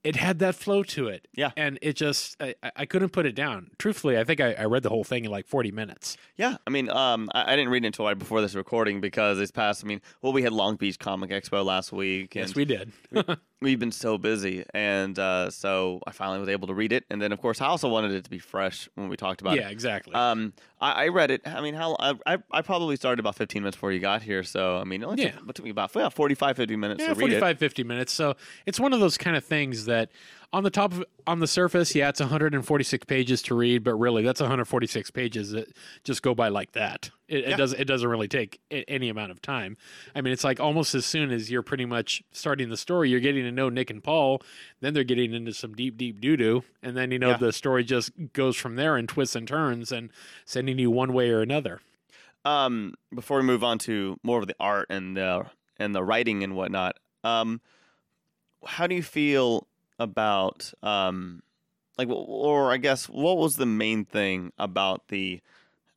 it 0.04 0.16
had 0.16 0.38
that 0.40 0.54
flow 0.54 0.82
to 0.84 1.08
it. 1.08 1.26
Yeah. 1.34 1.50
and 1.56 1.78
it 1.82 1.96
just 1.96 2.36
I, 2.40 2.54
I- 2.76 2.86
couldn't 2.86 3.08
put 3.10 3.26
it 3.26 3.34
down. 3.34 3.70
Truthfully, 3.78 4.18
I 4.18 4.24
think 4.24 4.40
I, 4.40 4.52
I 4.52 4.64
read 4.66 4.82
the 4.82 4.90
whole 4.90 5.02
thing 5.04 5.24
in 5.24 5.30
like 5.30 5.46
40 5.48 5.72
minutes. 5.72 6.16
Yeah, 6.36 6.56
I 6.66 6.70
mean, 6.70 6.88
um, 6.90 7.28
I, 7.34 7.52
I 7.52 7.56
didn't 7.56 7.70
read 7.70 7.84
it 7.84 7.88
until 7.88 8.04
right 8.04 8.18
before 8.18 8.40
this 8.40 8.54
recording 8.54 9.00
because 9.00 9.38
it's 9.40 9.50
past. 9.50 9.82
I 9.84 9.88
mean, 9.88 10.00
well, 10.22 10.32
we 10.32 10.42
had 10.42 10.52
Long 10.52 10.76
Beach 10.76 10.98
Comic 10.98 11.30
Expo 11.30 11.64
last 11.64 11.92
week, 11.92 12.36
and 12.36 12.46
Yes, 12.46 12.54
we 12.54 12.64
did. 12.64 12.92
we've 13.62 13.78
been 13.78 13.90
so 13.92 14.18
busy, 14.18 14.64
and 14.74 15.18
uh, 15.18 15.48
so 15.50 16.00
I 16.06 16.10
finally 16.12 16.38
was 16.40 16.48
able 16.50 16.68
to 16.68 16.74
read 16.74 16.92
it. 16.92 17.04
And 17.10 17.20
then, 17.22 17.32
of 17.32 17.40
course, 17.40 17.60
I 17.62 17.66
also 17.66 17.88
wanted 17.88 18.12
it 18.12 18.24
to 18.24 18.30
be 18.30 18.38
fresh 18.38 18.88
when 18.96 19.08
we 19.08 19.16
talked 19.16 19.40
about 19.40 19.54
yeah, 19.54 19.62
it. 19.62 19.64
Yeah, 19.64 19.70
exactly. 19.70 20.14
Um, 20.14 20.52
I, 20.80 21.04
I 21.04 21.08
read 21.08 21.30
it. 21.30 21.40
I 21.46 21.60
mean, 21.62 21.74
how 21.74 21.96
I, 21.98 22.12
I 22.26 22.38
I 22.50 22.62
probably 22.62 22.96
started 22.96 23.20
about 23.20 23.36
15 23.36 23.62
minutes 23.62 23.76
before 23.76 23.92
you 23.92 24.00
got 24.00 24.20
here, 24.22 24.42
so 24.42 24.76
I 24.76 24.84
mean, 24.84 25.02
it 25.02 25.06
only 25.06 25.22
Yeah. 25.22 25.30
took, 25.32 25.48
it 25.48 25.54
took 25.54 25.64
me 25.64 25.70
about 25.70 25.90
yeah, 25.96 26.10
45, 26.10 26.56
50 26.56 26.76
minutes 26.76 27.00
Yeah, 27.00 27.08
to 27.08 27.14
read 27.14 27.20
45, 27.40 27.56
it. 27.56 27.58
50 27.58 27.84
minutes. 27.84 28.12
So 28.12 28.34
it's 28.66 28.78
one 28.78 28.92
of 28.92 29.00
those 29.00 29.16
kind 29.16 29.36
of 29.36 29.44
things 29.44 29.86
that 29.86 29.93
on 30.52 30.62
the 30.62 30.70
top 30.70 30.92
of 30.92 31.04
on 31.26 31.40
the 31.40 31.46
surface, 31.46 31.94
yeah, 31.94 32.08
it's 32.10 32.20
146 32.20 33.04
pages 33.06 33.42
to 33.42 33.54
read, 33.54 33.82
but 33.82 33.94
really 33.94 34.22
that's 34.22 34.40
146 34.40 35.10
pages 35.10 35.50
that 35.50 35.66
just 36.04 36.22
go 36.22 36.34
by 36.34 36.48
like 36.48 36.72
that. 36.72 37.10
It, 37.28 37.42
Yeah. 37.44 37.50
it 37.54 37.56
doesn't 37.56 37.80
it 37.80 37.84
doesn't 37.86 38.08
really 38.08 38.28
take 38.28 38.60
any 38.70 39.08
amount 39.08 39.32
of 39.32 39.42
time. 39.42 39.76
I 40.14 40.20
mean, 40.20 40.32
it's 40.32 40.44
like 40.44 40.60
almost 40.60 40.94
as 40.94 41.04
soon 41.06 41.32
as 41.32 41.50
you're 41.50 41.62
pretty 41.62 41.86
much 41.86 42.22
starting 42.30 42.68
the 42.68 42.76
story, 42.76 43.10
you're 43.10 43.18
getting 43.20 43.42
to 43.44 43.50
know 43.52 43.68
Nick 43.68 43.90
and 43.90 44.02
Paul, 44.04 44.42
then 44.80 44.94
they're 44.94 45.02
getting 45.02 45.34
into 45.34 45.52
some 45.52 45.74
deep, 45.74 45.96
deep 45.96 46.20
doo 46.20 46.36
doo, 46.36 46.62
and 46.82 46.96
then 46.96 47.10
you 47.10 47.18
know 47.18 47.30
Yeah. 47.30 47.36
the 47.38 47.52
story 47.52 47.82
just 47.82 48.12
goes 48.32 48.54
from 48.56 48.76
there 48.76 48.96
and 48.96 49.08
twists 49.08 49.34
and 49.34 49.48
turns 49.48 49.90
and 49.90 50.10
sending 50.44 50.78
you 50.78 50.90
one 50.90 51.12
way 51.12 51.30
or 51.30 51.40
another. 51.40 51.80
Um, 52.44 52.94
before 53.14 53.38
we 53.38 53.42
move 53.44 53.64
on 53.64 53.78
to 53.80 54.18
more 54.22 54.38
of 54.38 54.46
the 54.46 54.54
art 54.60 54.86
and 54.90 55.16
the 55.16 55.46
and 55.78 55.94
the 55.94 56.04
writing 56.04 56.44
and 56.44 56.54
whatnot, 56.54 56.96
um, 57.24 57.60
how 58.66 58.86
do 58.86 58.94
you 58.94 59.02
feel 59.02 59.66
about 59.98 60.72
um, 60.82 61.42
like, 61.98 62.08
or 62.08 62.72
I 62.72 62.76
guess, 62.76 63.08
what 63.08 63.38
was 63.38 63.56
the 63.56 63.66
main 63.66 64.04
thing 64.04 64.52
about 64.58 65.08
the 65.08 65.40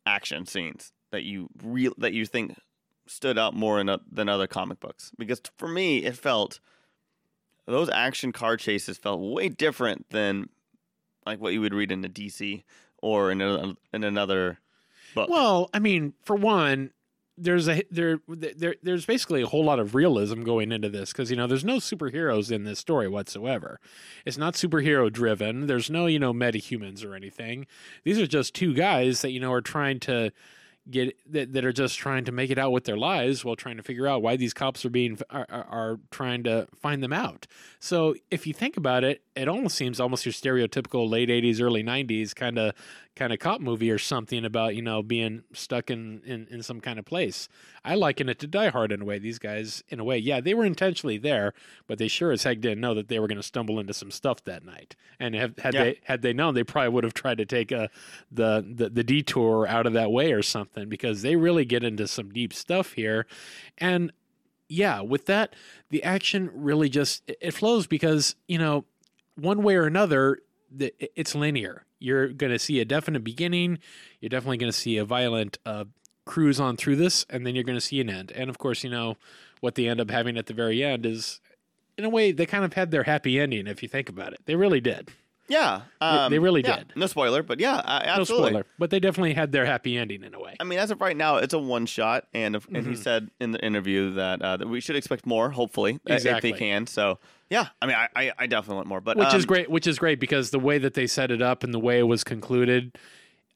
action 0.05 0.45
scenes 0.45 0.91
that 1.11 1.23
you 1.23 1.49
real 1.63 1.93
that 1.97 2.13
you 2.13 2.25
think 2.25 2.55
stood 3.07 3.37
out 3.37 3.53
more 3.53 3.79
a, 3.79 3.99
than 4.11 4.29
other 4.29 4.47
comic 4.47 4.79
books? 4.79 5.11
Because 5.17 5.41
for 5.57 5.67
me, 5.67 6.05
it 6.05 6.17
felt 6.17 6.59
those 7.65 7.89
action 7.89 8.31
car 8.31 8.57
chases 8.57 8.97
felt 8.97 9.19
way 9.19 9.49
different 9.49 10.09
than 10.09 10.49
like 11.25 11.39
what 11.39 11.53
you 11.53 11.61
would 11.61 11.73
read 11.73 11.91
in 11.91 12.05
a 12.05 12.09
DC 12.09 12.63
or 13.01 13.31
in 13.31 13.41
a, 13.41 13.73
in 13.93 14.03
another 14.03 14.59
book. 15.13 15.29
Well, 15.29 15.69
I 15.73 15.79
mean, 15.79 16.13
for 16.23 16.35
one, 16.35 16.91
there's 17.37 17.69
a 17.69 17.83
there 17.91 18.19
there 18.27 18.75
there's 18.81 19.05
basically 19.05 19.41
a 19.41 19.47
whole 19.47 19.63
lot 19.63 19.79
of 19.79 19.93
realism 19.93 20.41
going 20.41 20.71
into 20.71 20.89
this 20.89 21.11
because 21.11 21.29
you 21.29 21.37
know 21.37 21.47
there's 21.47 21.65
no 21.65 21.77
superheroes 21.77 22.51
in 22.51 22.63
this 22.63 22.79
story 22.79 23.07
whatsoever. 23.07 23.79
It's 24.25 24.37
not 24.37 24.55
superhero 24.55 25.11
driven. 25.11 25.67
There's 25.67 25.89
no 25.89 26.07
you 26.07 26.19
know 26.19 26.33
metahumans 26.33 27.05
or 27.05 27.15
anything. 27.15 27.67
These 28.03 28.19
are 28.19 28.27
just 28.27 28.53
two 28.53 28.73
guys 28.73 29.21
that 29.21 29.31
you 29.31 29.39
know 29.39 29.51
are 29.51 29.61
trying 29.61 29.99
to 30.01 30.31
get 30.89 31.17
that, 31.31 31.53
that 31.53 31.65
are 31.65 31.73
just 31.73 31.97
trying 31.97 32.25
to 32.25 32.31
make 32.31 32.49
it 32.49 32.57
out 32.57 32.71
with 32.71 32.85
their 32.85 32.97
lives 32.97 33.43
while 33.43 33.55
trying 33.55 33.77
to 33.77 33.83
figure 33.83 34.07
out 34.07 34.21
why 34.21 34.35
these 34.35 34.53
cops 34.53 34.85
are 34.85 34.89
being 34.89 35.19
are, 35.29 35.45
are, 35.49 35.65
are 35.65 35.99
trying 36.11 36.43
to 36.43 36.67
find 36.75 37.03
them 37.03 37.13
out. 37.13 37.45
So 37.79 38.15
if 38.31 38.47
you 38.47 38.53
think 38.53 38.77
about 38.77 39.03
it, 39.03 39.21
it 39.37 39.47
almost 39.47 39.75
seems 39.75 39.99
almost 39.99 40.25
your 40.25 40.33
stereotypical 40.33 41.09
late 41.09 41.29
'80s, 41.29 41.61
early 41.61 41.83
'90s 41.83 42.33
kind 42.35 42.57
of 42.57 42.73
kind 43.15 43.33
of 43.33 43.39
cop 43.39 43.59
movie 43.61 43.89
or 43.89 43.97
something 43.97 44.45
about 44.45 44.75
you 44.75 44.81
know 44.81 45.01
being 45.01 45.43
stuck 45.53 45.89
in, 45.89 46.21
in 46.25 46.47
in 46.49 46.61
some 46.63 46.79
kind 46.81 46.99
of 46.99 47.05
place. 47.05 47.47
I 47.83 47.95
liken 47.95 48.29
it 48.29 48.39
to 48.39 48.47
Die 48.47 48.69
Hard 48.69 48.91
in 48.91 49.01
a 49.01 49.05
way. 49.05 49.17
These 49.19 49.39
guys, 49.39 49.83
in 49.89 49.99
a 49.99 50.03
way, 50.03 50.17
yeah, 50.17 50.41
they 50.41 50.53
were 50.53 50.65
intentionally 50.65 51.17
there, 51.17 51.53
but 51.87 51.97
they 51.99 52.07
sure 52.07 52.31
as 52.31 52.43
heck 52.43 52.59
didn't 52.59 52.81
know 52.81 52.93
that 52.93 53.07
they 53.07 53.19
were 53.19 53.27
going 53.27 53.37
to 53.37 53.43
stumble 53.43 53.79
into 53.79 53.93
some 53.93 54.11
stuff 54.11 54.43
that 54.43 54.65
night. 54.65 54.95
And 55.19 55.33
have, 55.35 55.57
had 55.59 55.73
Yeah. 55.73 55.83
they 55.83 55.99
had 56.03 56.21
they 56.21 56.33
known, 56.33 56.53
they 56.53 56.63
probably 56.63 56.89
would 56.89 57.03
have 57.03 57.13
tried 57.13 57.37
to 57.37 57.45
take 57.45 57.71
a 57.71 57.89
the, 58.31 58.65
the 58.67 58.89
the 58.89 59.03
detour 59.03 59.65
out 59.67 59.85
of 59.87 59.93
that 59.93 60.11
way 60.11 60.31
or 60.33 60.41
something 60.41 60.89
because 60.89 61.21
they 61.21 61.35
really 61.35 61.65
get 61.65 61.83
into 61.83 62.07
some 62.07 62.29
deep 62.31 62.53
stuff 62.53 62.93
here, 62.93 63.25
and 63.77 64.11
yeah, 64.69 64.99
with 64.99 65.27
that, 65.27 65.55
the 65.91 66.03
action 66.03 66.49
really 66.53 66.89
just 66.89 67.23
it- 67.29 67.37
it 67.41 67.51
flows 67.51 67.87
because 67.87 68.35
you 68.47 68.57
know 68.57 68.83
one 69.37 69.63
way 69.63 69.75
or 69.75 69.85
another, 69.85 70.39
it's 70.79 71.35
linear. 71.35 71.83
You're 71.99 72.27
going 72.29 72.51
to 72.51 72.59
see 72.59 72.79
a 72.79 72.85
definite 72.85 73.23
beginning. 73.23 73.79
You're 74.19 74.29
definitely 74.29 74.57
going 74.57 74.71
to 74.71 74.77
see 74.77 74.97
a 74.97 75.05
violent 75.05 75.57
uh, 75.65 75.85
cruise 76.25 76.59
on 76.59 76.77
through 76.77 76.97
this, 76.97 77.25
and 77.29 77.45
then 77.45 77.55
you're 77.55 77.63
going 77.63 77.77
to 77.77 77.81
see 77.81 78.01
an 78.01 78.09
end. 78.09 78.31
And 78.33 78.49
of 78.49 78.57
course, 78.57 78.83
you 78.83 78.89
know 78.89 79.17
what 79.61 79.75
they 79.75 79.87
end 79.87 80.01
up 80.01 80.11
having 80.11 80.37
at 80.37 80.45
the 80.45 80.53
very 80.53 80.83
end 80.83 81.05
is, 81.05 81.39
in 81.97 82.05
a 82.05 82.09
way, 82.09 82.31
they 82.31 82.45
kind 82.45 82.65
of 82.65 82.73
had 82.73 82.91
their 82.91 83.03
happy 83.03 83.39
ending. 83.39 83.65
If 83.65 83.81
you 83.81 83.89
think 83.89 84.09
about 84.09 84.33
it, 84.33 84.41
they 84.45 84.55
really 84.55 84.81
did. 84.81 85.09
Yeah, 85.49 85.81
um, 86.01 86.31
they 86.31 86.39
really 86.39 86.61
yeah, 86.61 86.77
did. 86.77 86.93
No 86.95 87.05
spoiler, 87.07 87.41
but 87.41 87.59
yeah, 87.59 87.75
uh, 87.75 88.03
No 88.17 88.21
absolutely. 88.21 88.49
spoiler, 88.49 88.65
but 88.77 88.89
they 88.89 88.99
definitely 88.99 89.33
had 89.33 89.51
their 89.51 89.65
happy 89.65 89.97
ending 89.97 90.23
in 90.23 90.33
a 90.33 90.39
way. 90.39 90.55
I 90.59 90.63
mean, 90.65 90.77
as 90.79 90.91
of 90.91 90.99
right 90.99 91.15
now, 91.15 91.37
it's 91.37 91.53
a 91.53 91.59
one 91.59 91.85
shot, 91.85 92.25
and 92.33 92.55
and 92.73 92.85
he 92.85 92.93
Mhm. 92.93 92.97
said 92.97 93.31
in 93.39 93.51
the 93.51 93.63
interview 93.65 94.11
that 94.15 94.41
uh, 94.41 94.57
that 94.57 94.67
we 94.67 94.81
should 94.81 94.95
expect 94.97 95.25
more, 95.25 95.49
hopefully, 95.51 95.99
uh, 96.09 96.13
Exactly. 96.13 96.49
if 96.49 96.55
they 96.55 96.59
can. 96.59 96.85
So 96.87 97.19
yeah, 97.49 97.67
I 97.81 97.85
mean, 97.85 97.95
I, 97.95 98.07
I, 98.15 98.31
I 98.39 98.47
definitely 98.47 98.75
want 98.77 98.87
more, 98.87 99.01
but 99.01 99.17
which 99.17 99.33
is 99.33 99.43
um, 99.43 99.47
great 99.47 99.69
which 99.69 99.87
is 99.87 99.97
great 99.97 100.19
because 100.19 100.49
the 100.51 100.59
way 100.59 100.77
that 100.79 100.93
they 100.95 101.07
set 101.07 101.31
it 101.31 101.41
up 101.41 101.63
and 101.63 101.73
the 101.73 101.79
way 101.79 101.99
it 101.99 102.03
was 102.07 102.23
concluded 102.25 102.97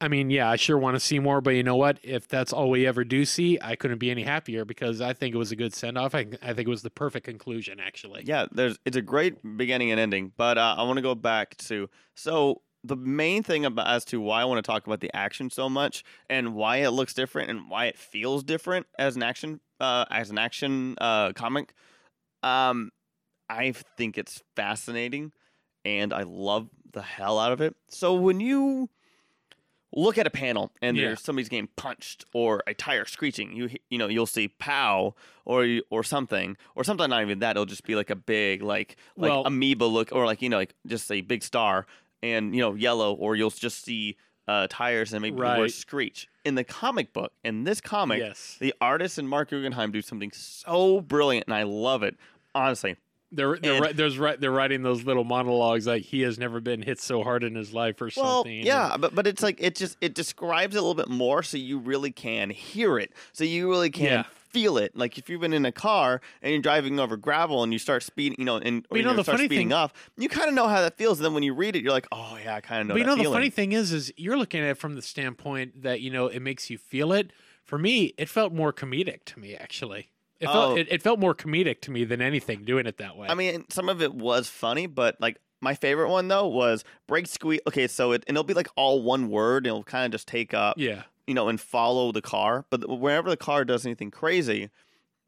i 0.02 0.08
mean 0.08 0.30
yeah 0.30 0.50
i 0.50 0.56
sure 0.56 0.78
want 0.78 0.96
to 0.96 1.00
see 1.00 1.20
more 1.20 1.40
but 1.40 1.52
you 1.52 1.64
know 1.64 1.76
what 1.76 1.98
if 2.04 2.28
that's 2.28 2.52
all 2.52 2.70
we 2.70 2.86
ever 2.86 3.04
do 3.04 3.24
see 3.24 3.58
i 3.62 3.76
couldn't 3.76 4.00
be 4.00 4.12
any 4.12 4.24
happier 4.24 4.66
because 4.66 5.00
i 5.00 5.14
think 5.14 5.34
it 5.34 5.38
was 5.38 5.52
a 5.52 5.56
good 5.56 5.74
send-off 5.74 6.14
i, 6.14 6.26
I 6.42 6.54
think 6.54 6.68
it 6.68 6.70
was 6.70 6.82
the 6.82 6.90
perfect 6.90 7.26
conclusion 7.26 7.80
actually 7.80 8.24
Yeah, 8.26 8.48
there's 8.52 8.78
it's 8.86 8.98
a 8.98 9.02
great 9.02 9.36
beginning 9.58 9.92
and 9.92 10.00
ending, 10.00 10.32
but 10.38 10.58
uh, 10.58 10.76
I 10.78 10.84
want 10.84 10.98
to 10.98 11.02
go 11.02 11.16
back 11.16 11.58
to 11.58 11.90
so 12.16 12.62
the 12.84 12.96
main 12.96 13.44
thing 13.44 13.66
about 13.66 13.88
as 13.88 14.06
to 14.06 14.20
why 14.20 14.42
I 14.42 14.46
want 14.46 14.58
to 14.64 14.70
talk 14.72 14.88
about 14.88 15.02
the 15.02 15.16
action 15.16 15.50
so 15.50 15.70
much 15.70 16.04
and 16.30 16.56
why 16.56 16.78
it 16.78 16.90
looks 16.92 17.14
different 17.14 17.50
and 17.50 17.70
why 17.70 17.86
it 17.86 17.98
feels 17.98 18.44
different 18.44 18.88
as 18.98 19.16
an 19.16 19.24
action 19.24 19.60
uh, 19.80 20.06
as 20.10 20.30
an 20.30 20.38
action 20.38 20.96
uh, 21.00 21.34
comic. 21.34 21.74
Um, 22.44 22.92
I 23.50 23.74
think 23.98 24.18
it's 24.18 24.42
fascinating, 24.56 25.34
and 25.86 26.14
I 26.14 26.24
love 26.24 26.70
the 26.94 27.02
hell 27.02 27.40
out 27.40 27.52
of 27.52 27.62
it. 27.62 27.76
So 27.90 28.16
when 28.16 28.40
you 28.40 28.90
look 29.94 30.18
at 30.18 30.26
a 30.26 30.30
panel 30.30 30.72
and 30.82 30.96
Yeah. 30.96 31.08
there's 31.08 31.22
somebody's 31.22 31.50
getting 31.50 31.68
punched 31.76 32.26
or 32.34 32.64
a 32.68 32.74
tire 32.74 33.06
screeching. 33.06 33.56
You 33.56 33.70
you 33.90 33.98
know 33.98 34.08
you'll 34.08 34.26
see 34.26 34.48
pow 34.48 35.16
or 35.46 35.68
or 35.90 36.04
something 36.04 36.56
or 36.76 36.84
sometimes 36.84 37.10
not 37.10 37.22
even 37.22 37.40
that. 37.40 37.52
It'll 37.52 37.66
just 37.66 37.84
be 37.84 37.96
like 37.96 38.10
a 38.10 38.16
big 38.16 38.62
like 38.62 38.96
like 39.18 39.30
Well- 39.30 39.44
amoeba 39.46 39.86
look 39.86 40.12
or 40.12 40.26
like 40.26 40.42
you 40.42 40.50
know 40.50 40.58
like 40.58 40.74
just 40.88 41.12
a 41.12 41.22
big 41.22 41.44
star 41.44 41.86
and 42.24 42.56
you 42.56 42.62
know 42.62 42.74
yellow 42.76 43.14
or 43.14 43.36
you'll 43.36 43.50
just 43.50 43.84
see 43.84 44.18
uh, 44.48 44.68
tires 44.70 45.14
and 45.14 45.22
maybe 45.22 45.36
the 45.38 45.42
word 45.42 45.72
screech 45.72 46.28
in 46.44 46.56
the 46.56 46.64
comic 46.64 47.14
book. 47.14 47.32
In 47.44 47.64
this 47.64 47.80
comic, 47.80 48.20
Yes. 48.20 48.58
the 48.60 48.74
artist 48.82 49.18
and 49.18 49.30
Mark 49.30 49.50
Guggenheim 49.52 49.92
do 49.92 50.02
something 50.02 50.32
so 50.34 51.00
brilliant 51.00 51.46
and 51.48 51.54
I 51.54 51.64
love 51.64 52.02
it. 52.04 52.18
Honestly, 52.54 52.96
They're 53.32 53.58
they're, 53.58 53.84
And- 53.84 53.98
there's 53.98 54.18
ri- 54.20 54.36
they're 54.38 54.52
writing 54.52 54.84
those 54.84 55.04
little 55.04 55.24
monologues 55.24 55.88
like 55.88 56.04
he 56.04 56.22
has 56.22 56.38
never 56.38 56.60
been 56.60 56.82
hit 56.82 57.00
so 57.00 57.24
hard 57.24 57.44
in 57.44 57.56
his 57.56 57.74
life 57.74 58.02
or 58.02 58.10
Well, 58.18 58.44
something. 58.44 58.64
yeah, 58.66 58.98
but 58.98 59.16
but 59.16 59.26
it's 59.28 59.42
like 59.42 59.58
it 59.62 59.76
just 59.76 59.98
it 60.02 60.14
describes 60.14 60.76
it 60.76 60.80
a 60.80 60.82
little 60.82 60.96
bit 60.96 61.10
more, 61.10 61.42
so 61.44 61.58
you 61.58 61.80
really 61.80 62.12
can 62.12 62.50
hear 62.50 63.00
it, 63.00 63.14
so 63.34 63.44
you 63.44 63.70
really 63.70 63.90
can 63.90 64.06
Yeah. 64.06 64.24
feel 64.50 64.78
it. 64.78 64.98
Like 64.98 65.18
if 65.18 65.30
you've 65.30 65.40
been 65.40 65.54
in 65.54 65.66
a 65.66 65.72
car 65.72 66.20
and 66.42 66.52
you're 66.52 66.62
driving 66.62 67.00
over 67.00 67.16
gravel 67.16 67.64
and 67.64 67.72
you 67.72 67.80
start 67.80 68.04
speeding, 68.04 68.36
you 68.38 68.44
know, 68.44 68.58
and 68.58 68.86
you 68.92 69.02
know, 69.02 69.14
start 69.14 69.26
funny 69.28 69.46
speeding 69.46 69.70
thing- 69.70 69.74
up, 69.74 69.96
you 70.18 70.28
kind 70.28 70.50
of 70.50 70.54
know 70.56 70.68
how 70.68 70.82
that 70.82 70.98
feels. 70.98 71.20
And 71.20 71.26
then 71.26 71.34
when 71.34 71.44
you 71.44 71.54
read 71.54 71.78
it, 71.78 71.84
you're 71.84 71.94
like, 71.94 72.08
oh 72.12 72.38
yeah, 72.44 72.56
I 72.56 72.60
kind 72.62 72.82
of 72.82 72.88
know. 72.88 72.94
But 72.96 73.00
you 73.00 73.06
know, 73.06 73.16
the 73.16 73.24
funny 73.32 73.50
thing 73.50 73.72
is, 73.72 73.94
is 73.94 74.12
you're 74.18 74.38
looking 74.38 74.60
at 74.62 74.68
it 74.72 74.78
from 74.78 74.96
the 74.96 75.02
standpoint 75.02 75.84
that 75.84 76.02
you 76.02 76.12
know 76.12 76.28
it 76.28 76.42
makes 76.42 76.70
you 76.70 76.78
feel 76.78 77.14
it. 77.14 77.32
For 77.64 77.78
me, 77.78 78.14
it 78.18 78.28
felt 78.28 78.52
more 78.52 78.74
comedic 78.74 79.24
to 79.28 79.40
me. 79.40 79.56
Actually, 79.56 80.10
it 80.42 80.48
Oh. 80.50 80.52
felt 80.54 80.78
it, 80.80 80.88
it 80.92 81.02
felt 81.02 81.20
more 81.20 81.34
comedic 81.36 81.80
to 81.82 81.92
me 81.92 82.04
than 82.04 82.22
anything 82.22 82.64
doing 82.66 82.86
it 82.88 82.98
that 82.98 83.16
way. 83.18 83.28
I 83.30 83.36
mean, 83.36 83.64
some 83.70 83.88
of 83.88 84.02
it 84.02 84.14
was 84.14 84.48
funny, 84.50 84.88
but 84.88 85.16
like 85.22 85.38
my 85.62 85.76
favorite 85.76 86.10
one 86.10 86.28
though 86.28 86.48
was 86.48 86.84
brake 87.08 87.28
squeak. 87.28 87.62
Okay, 87.68 87.88
so 87.88 88.12
it 88.12 88.24
and 88.28 88.36
it'll 88.36 88.44
be 88.44 88.54
like 88.56 88.68
all 88.76 89.02
one 89.02 89.30
word. 89.30 89.66
And 89.66 89.68
it'll 89.68 89.84
kind 89.84 90.06
of 90.06 90.12
just 90.12 90.28
take 90.28 90.54
up. 90.54 90.78
yeah, 90.78 91.04
you 91.28 91.34
know, 91.34 91.48
and 91.48 91.62
follow 91.62 92.12
the 92.12 92.22
car. 92.22 92.66
But 92.70 92.90
whenever 92.90 93.30
the 93.30 93.38
car 93.38 93.64
does 93.64 93.86
anything 93.86 94.10
crazy, 94.12 94.70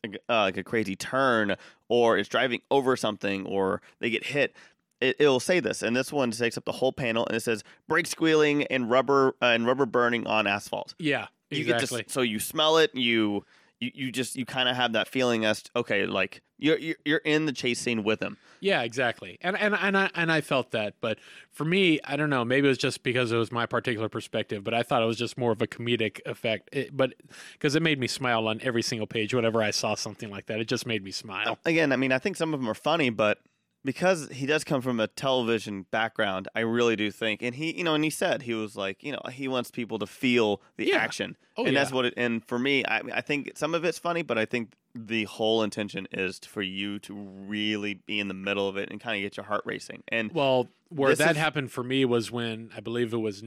like, 0.03 0.17
uh, 0.27 0.41
like 0.41 0.58
a 0.58 0.63
crazy 0.63 0.96
turn, 0.96 1.55
or 1.88 2.17
it's 2.17 2.27
driving 2.27 2.62
over 2.72 2.98
something, 2.98 3.46
or 3.46 3.82
they 4.00 4.10
get 4.10 4.25
hit, 4.25 4.55
it, 5.00 5.15
it'll 5.20 5.39
say 5.39 5.60
this. 5.60 5.82
And 5.84 5.96
this 5.96 6.12
one 6.12 6.32
takes 6.32 6.58
up 6.58 6.65
the 6.65 6.72
whole 6.74 6.91
panel, 6.93 7.25
and 7.27 7.36
it 7.38 7.41
says 7.41 7.63
brake 7.88 8.08
squealing 8.08 8.63
and 8.63 8.89
rubber 8.89 9.36
uh, 9.41 9.46
and 9.46 9.65
rubber 9.67 9.86
burning 9.86 10.25
on 10.25 10.48
asphalt. 10.48 10.96
yeah, 10.98 11.27
You 11.51 11.60
exactly. 11.60 12.00
get 12.00 12.08
to, 12.08 12.13
so 12.13 12.22
you 12.22 12.39
smell 12.39 12.77
it, 12.77 12.93
you. 12.96 13.46
You, 13.84 13.92
you 13.94 14.12
just 14.12 14.36
you 14.36 14.46
kind 14.46 14.70
of 14.70 14.75
have 14.75 14.94
that 14.94 15.08
feeling 15.08 15.44
as 15.44 15.63
okay 15.75 16.06
like 16.06 16.42
you're, 16.58 16.78
you're 16.78 16.96
you're 17.04 17.18
in 17.20 17.46
the 17.46 17.52
chase 17.52 17.80
scene 17.80 18.04
with 18.04 18.22
him 18.22 18.38
Yeah, 18.62 18.84
exactly. 18.84 19.38
And 19.42 19.58
and 19.58 19.75
and 19.75 19.98
I 19.98 20.10
and 20.16 20.32
I 20.32 20.40
felt 20.40 20.72
that, 20.72 20.96
but 21.02 21.20
for 21.52 21.66
me, 21.66 22.00
I 22.06 22.16
don't 22.16 22.30
know. 22.30 22.46
Maybe 22.46 22.68
it 22.68 22.70
was 22.70 22.78
just 22.78 23.04
because 23.04 23.34
it 23.34 23.36
was 23.36 23.52
my 23.52 23.66
particular 23.66 24.08
perspective, 24.08 24.63
but 24.63 24.74
I 24.74 24.84
thought 24.84 25.04
it 25.04 25.06
was 25.06 25.18
just 25.18 25.38
more 25.38 25.52
of 25.52 25.62
a 25.62 25.68
comedic 25.68 26.22
effect. 26.25 26.70
It, 26.72 26.96
but 26.96 27.13
because 27.52 27.75
it 27.75 27.84
made 27.84 28.00
me 28.00 28.08
smile 28.08 28.48
on 28.48 28.62
every 28.63 28.82
single 28.82 29.06
page 29.06 29.34
whenever 29.34 29.62
I 29.62 29.72
saw 29.72 29.96
something 29.96 30.30
like 30.30 30.46
that, 30.46 30.62
it 30.62 30.70
just 30.70 30.86
made 30.86 31.04
me 31.04 31.12
smile. 31.12 31.60
again, 31.66 31.92
I 31.92 31.98
mean, 31.98 32.13
I 32.13 32.20
think 32.20 32.38
some 32.38 32.54
of 32.54 32.62
them 32.62 32.70
are 32.70 32.74
funny, 32.74 33.10
but 33.10 33.40
because 33.86 34.30
he 34.30 34.46
does 34.46 34.63
come 34.63 34.82
from 34.82 35.00
a 35.00 35.08
television 35.08 35.86
background, 35.92 36.48
I 36.56 36.62
really 36.62 36.96
do 36.96 37.12
think, 37.12 37.42
and 37.42 37.56
he, 37.56 37.78
you 37.78 37.84
know, 37.84 37.96
and 37.96 38.04
he 38.04 38.10
said 38.10 38.44
he 38.44 38.54
was 38.54 38.75
like, 38.75 39.04
you 39.04 39.12
know, 39.12 39.22
he 39.32 39.48
wants 39.48 39.72
people 39.72 40.00
to 40.00 40.08
feel 40.08 40.62
the 40.78 40.88
Yeah. 40.88 40.98
action, 40.98 41.36
Oh, 41.58 41.66
and 41.66 41.75
that's 41.75 41.92
what 41.92 42.06
it. 42.06 42.13
And 42.18 42.44
for 42.46 42.58
me, 42.58 42.84
I, 42.86 43.02
I 43.13 43.22
think 43.22 43.52
some 43.56 43.74
of 43.75 43.84
it's 43.84 44.00
funny, 44.00 44.22
but 44.22 44.38
I 44.38 44.46
think 44.46 44.74
the 44.96 45.24
whole 45.25 45.63
intention 45.63 46.08
is 46.12 46.40
for 46.40 46.62
you 46.62 47.00
to 47.00 47.13
really 47.16 47.96
be 47.96 48.20
in 48.20 48.28
the 48.28 48.34
middle 48.34 48.68
of 48.68 48.78
it 48.78 48.90
and 48.92 49.00
kind 49.02 49.18
of 49.18 49.22
get 49.22 49.38
your 49.38 49.46
heart 49.46 49.63
racing. 49.66 50.04
And 50.08 50.32
Well, 50.32 50.70
where 50.90 51.16
that 51.16 51.32
is- 51.32 51.38
happened 51.38 51.72
for 51.72 51.84
me 51.84 52.06
was 52.06 52.32
when 52.32 52.70
I 52.75 52.80
believe 52.80 53.12
it 53.13 53.18
was, 53.18 53.44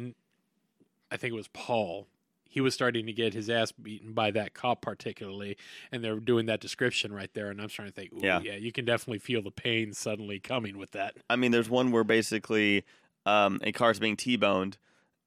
I 1.11 1.17
think 1.17 1.33
it 1.33 1.37
was 1.37 1.49
Paul. 1.49 2.09
He 2.57 2.63
was 2.63 2.73
starting 2.73 3.05
to 3.05 3.13
get 3.13 3.35
his 3.35 3.51
ass 3.51 3.71
beaten 3.71 4.15
by 4.15 4.31
that 4.31 4.55
cop, 4.55 4.81
particularly, 4.81 5.59
and 5.93 6.03
they're 6.03 6.19
doing 6.19 6.47
that 6.47 6.59
description 6.59 7.13
right 7.13 7.29
there. 7.35 7.51
And 7.51 7.61
I'm 7.61 7.69
starting 7.69 7.93
to 7.93 8.01
think, 8.01 8.15
Ooh, 8.15 8.27
Yeah. 8.27 8.41
yeah, 8.41 8.55
you 8.55 8.73
can 8.73 8.87
definitely 8.87 9.19
feel 9.19 9.43
the 9.43 9.51
pain 9.51 9.93
suddenly 9.93 10.41
coming 10.41 10.79
with 10.79 10.93
that. 10.93 11.19
I 11.29 11.37
mean, 11.37 11.51
there's 11.51 11.69
one 11.69 11.93
where 11.93 12.03
basically 12.03 12.85
um, 13.27 13.61
a 13.63 13.73
car's 13.73 13.99
being 13.99 14.17
T-boned, 14.17 14.79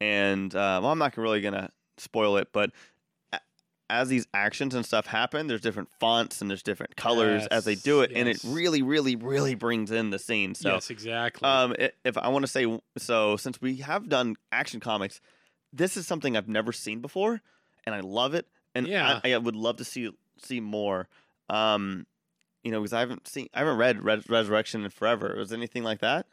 and 0.02 0.56
uh, 0.56 0.80
well, 0.82 0.92
I'm 0.92 0.98
not 0.98 1.16
really 1.18 1.40
gonna 1.40 1.70
spoil 2.00 2.38
it, 2.38 2.48
but 2.52 2.72
as 3.92 4.08
these 4.10 4.26
actions 4.34 4.74
and 4.74 4.84
stuff 4.84 5.06
happen, 5.06 5.46
there's 5.46 5.62
different 5.62 5.90
fonts 6.00 6.42
and 6.42 6.50
there's 6.50 6.64
different 6.64 6.96
colors 6.96 7.46
as 7.52 7.64
they 7.64 7.76
do 7.76 8.02
it, 8.02 8.12
and 8.16 8.28
it 8.28 8.40
really, 8.44 8.82
really, 8.82 9.16
really 9.16 9.54
brings 9.54 9.92
in 9.92 10.10
the 10.10 10.18
scene. 10.18 10.56
So, 10.56 10.74
yes, 10.74 10.90
exactly. 10.90 11.48
um, 11.48 11.76
if 12.04 12.18
I 12.18 12.30
want 12.30 12.44
to 12.44 12.52
say 12.52 12.80
so, 12.98 13.38
since 13.38 13.62
we 13.62 13.78
have 13.78 14.10
done 14.10 14.36
action 14.52 14.80
comics, 14.80 15.22
this 15.74 15.96
is 15.98 16.08
something 16.08 16.36
I've 16.36 16.48
never 16.48 16.72
seen 16.72 17.00
before, 17.02 17.42
and 17.86 17.94
I 17.96 18.00
love 18.02 18.34
it, 18.34 18.48
and 18.76 18.88
Yeah. 18.88 19.20
I, 19.24 19.34
I 19.34 19.38
would 19.38 19.56
love 19.56 19.78
to 19.78 19.86
see 19.86 20.12
see 20.42 20.60
more. 20.60 21.08
Um, 21.50 22.06
you 22.64 22.72
know, 22.72 22.80
because 22.82 22.94
I 22.94 23.00
haven't 23.00 23.28
seen, 23.28 23.48
I 23.54 23.60
haven't 23.60 23.78
read 23.78 24.04
Res- 24.04 24.30
Resurrection 24.30 24.84
in 24.84 24.90
forever. 24.90 25.34
Was 25.38 25.52
anything 25.54 25.84
like 25.84 26.00
that? 26.00 26.26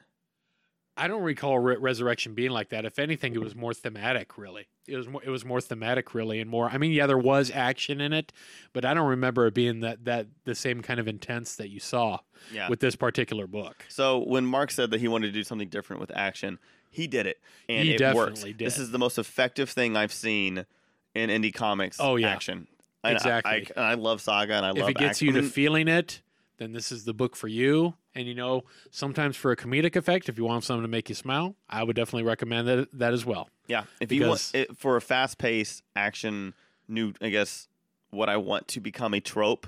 I 0.98 1.08
don't 1.08 1.22
recall 1.22 1.58
Re- 1.58 1.76
Resurrection 1.76 2.34
being 2.34 2.50
like 2.52 2.70
that. 2.70 2.86
If 2.86 2.98
anything, 2.98 3.34
it 3.34 3.42
was 3.42 3.54
more 3.54 3.74
thematic. 3.74 4.38
Really, 4.38 4.66
it 4.88 4.96
was 4.96 5.06
more. 5.06 5.22
It 5.22 5.28
was 5.28 5.44
more 5.44 5.60
thematic, 5.60 6.14
really, 6.14 6.40
and 6.40 6.48
more. 6.50 6.70
I 6.70 6.78
mean, 6.78 6.92
yeah, 6.92 7.06
there 7.06 7.18
was 7.18 7.50
action 7.50 8.00
in 8.00 8.14
it, 8.14 8.32
but 8.72 8.84
I 8.86 8.94
don't 8.94 9.06
remember 9.08 9.46
it 9.46 9.52
being 9.54 9.80
that 9.80 10.04
that 10.06 10.26
the 10.44 10.54
same 10.54 10.80
kind 10.80 10.98
of 10.98 11.06
intense 11.06 11.54
that 11.56 11.68
you 11.68 11.80
saw 11.80 12.20
Yeah. 12.50 12.68
with 12.70 12.80
this 12.80 12.96
particular 12.96 13.46
book. 13.46 13.84
So 13.88 14.18
when 14.20 14.46
Mark 14.46 14.70
said 14.70 14.90
that 14.90 15.00
he 15.00 15.06
wanted 15.08 15.26
to 15.26 15.32
do 15.32 15.44
something 15.44 15.68
different 15.68 16.00
with 16.00 16.10
action, 16.14 16.58
he 16.90 17.06
did 17.06 17.26
it, 17.26 17.38
and 17.68 17.84
He 17.86 17.94
it 17.94 17.98
definitely 17.98 18.52
did. 18.52 18.66
This 18.66 18.78
is 18.78 18.90
the 18.90 18.98
most 18.98 19.18
effective 19.18 19.70
thing 19.70 19.96
I've 19.96 20.12
seen 20.12 20.66
in 21.14 21.30
indie 21.30 21.54
comics. 21.54 21.98
Oh, 22.00 22.16
yeah. 22.16 22.28
action. 22.28 22.66
And 23.04 23.12
I- 23.12 23.16
Exactly. 23.16 23.52
I, 23.52 23.56
and 23.76 23.84
I 23.84 23.94
love 23.94 24.20
Saga, 24.20 24.54
and 24.54 24.66
I 24.66 24.70
love. 24.70 24.78
It. 24.78 24.82
If 24.82 24.88
it 24.90 24.96
gets 24.98 25.18
action. 25.22 25.26
you 25.28 25.32
to 25.40 25.42
feeling 25.42 25.88
it, 25.88 26.20
then 26.58 26.72
this 26.72 26.90
is 26.90 27.04
the 27.04 27.14
book 27.14 27.36
for 27.36 27.48
you. 27.48 27.94
And 28.14 28.26
you 28.26 28.34
know, 28.34 28.64
sometimes 28.90 29.36
for 29.36 29.50
a 29.52 29.56
comedic 29.56 29.94
effect, 29.94 30.28
if 30.30 30.38
you 30.38 30.44
want 30.44 30.64
something 30.64 30.82
to 30.82 30.88
make 30.88 31.08
you 31.10 31.14
smile, 31.14 31.54
I 31.68 31.82
would 31.82 31.94
definitely 31.96 32.22
recommend 32.22 32.66
that 32.66 32.88
that 32.94 33.12
as 33.12 33.26
well. 33.26 33.50
yeah. 33.68 33.84
If 34.00 34.10
you 34.10 34.26
want 34.26 34.50
it, 34.54 34.76
for 34.78 34.96
a 34.96 35.00
fast-paced 35.02 35.82
action, 35.94 36.54
new, 36.88 37.12
I 37.20 37.28
guess 37.28 37.68
what 38.10 38.28
I 38.30 38.38
want 38.38 38.68
to 38.68 38.80
become 38.80 39.12
a 39.12 39.20
trope. 39.20 39.66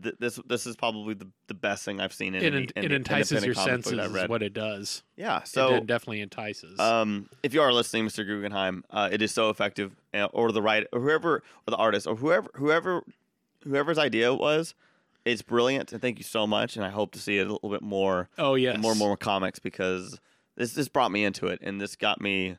Th- 0.00 0.14
this 0.18 0.40
this 0.46 0.66
is 0.66 0.74
probably 0.76 1.14
the, 1.14 1.26
the 1.48 1.54
best 1.54 1.84
thing 1.84 2.00
I've 2.00 2.12
seen 2.14 2.34
in 2.34 2.42
It, 2.42 2.54
any, 2.76 2.86
it 2.86 2.92
entices 2.92 3.44
your 3.44 3.54
senses, 3.54 3.92
is 3.92 4.28
what 4.28 4.42
it 4.42 4.54
does. 4.54 5.02
Yeah. 5.16 5.42
So 5.42 5.80
de- 5.80 5.86
definitely 5.86 6.20
entices. 6.22 6.78
Um, 6.78 7.28
if 7.42 7.52
you 7.52 7.60
are 7.60 7.72
listening, 7.72 8.06
Mr. 8.06 8.26
Guggenheim, 8.26 8.84
uh, 8.90 9.10
it 9.12 9.20
is 9.20 9.32
so 9.32 9.50
effective, 9.50 9.94
uh, 10.14 10.28
or 10.32 10.50
the 10.52 10.62
right, 10.62 10.86
or 10.92 11.00
whoever, 11.00 11.36
or 11.66 11.70
the 11.70 11.76
artist, 11.76 12.06
or 12.06 12.16
whoever, 12.16 12.48
whoever, 12.54 13.02
whoever's 13.64 13.98
idea 13.98 14.32
it 14.32 14.38
was, 14.38 14.74
it's 15.24 15.42
brilliant, 15.42 15.92
and 15.92 16.00
thank 16.00 16.18
you 16.18 16.24
so 16.24 16.46
much. 16.46 16.76
And 16.76 16.84
I 16.84 16.88
hope 16.88 17.12
to 17.12 17.18
see 17.18 17.38
it 17.38 17.46
a 17.46 17.52
little 17.52 17.70
bit 17.70 17.82
more, 17.82 18.28
oh 18.38 18.54
yes, 18.54 18.78
more, 18.78 18.92
and 18.92 18.98
more 18.98 19.16
comics 19.16 19.58
because 19.58 20.18
this 20.56 20.72
this 20.72 20.88
brought 20.88 21.12
me 21.12 21.22
into 21.24 21.46
it, 21.48 21.58
and 21.62 21.80
this 21.80 21.96
got 21.96 22.20
me, 22.20 22.56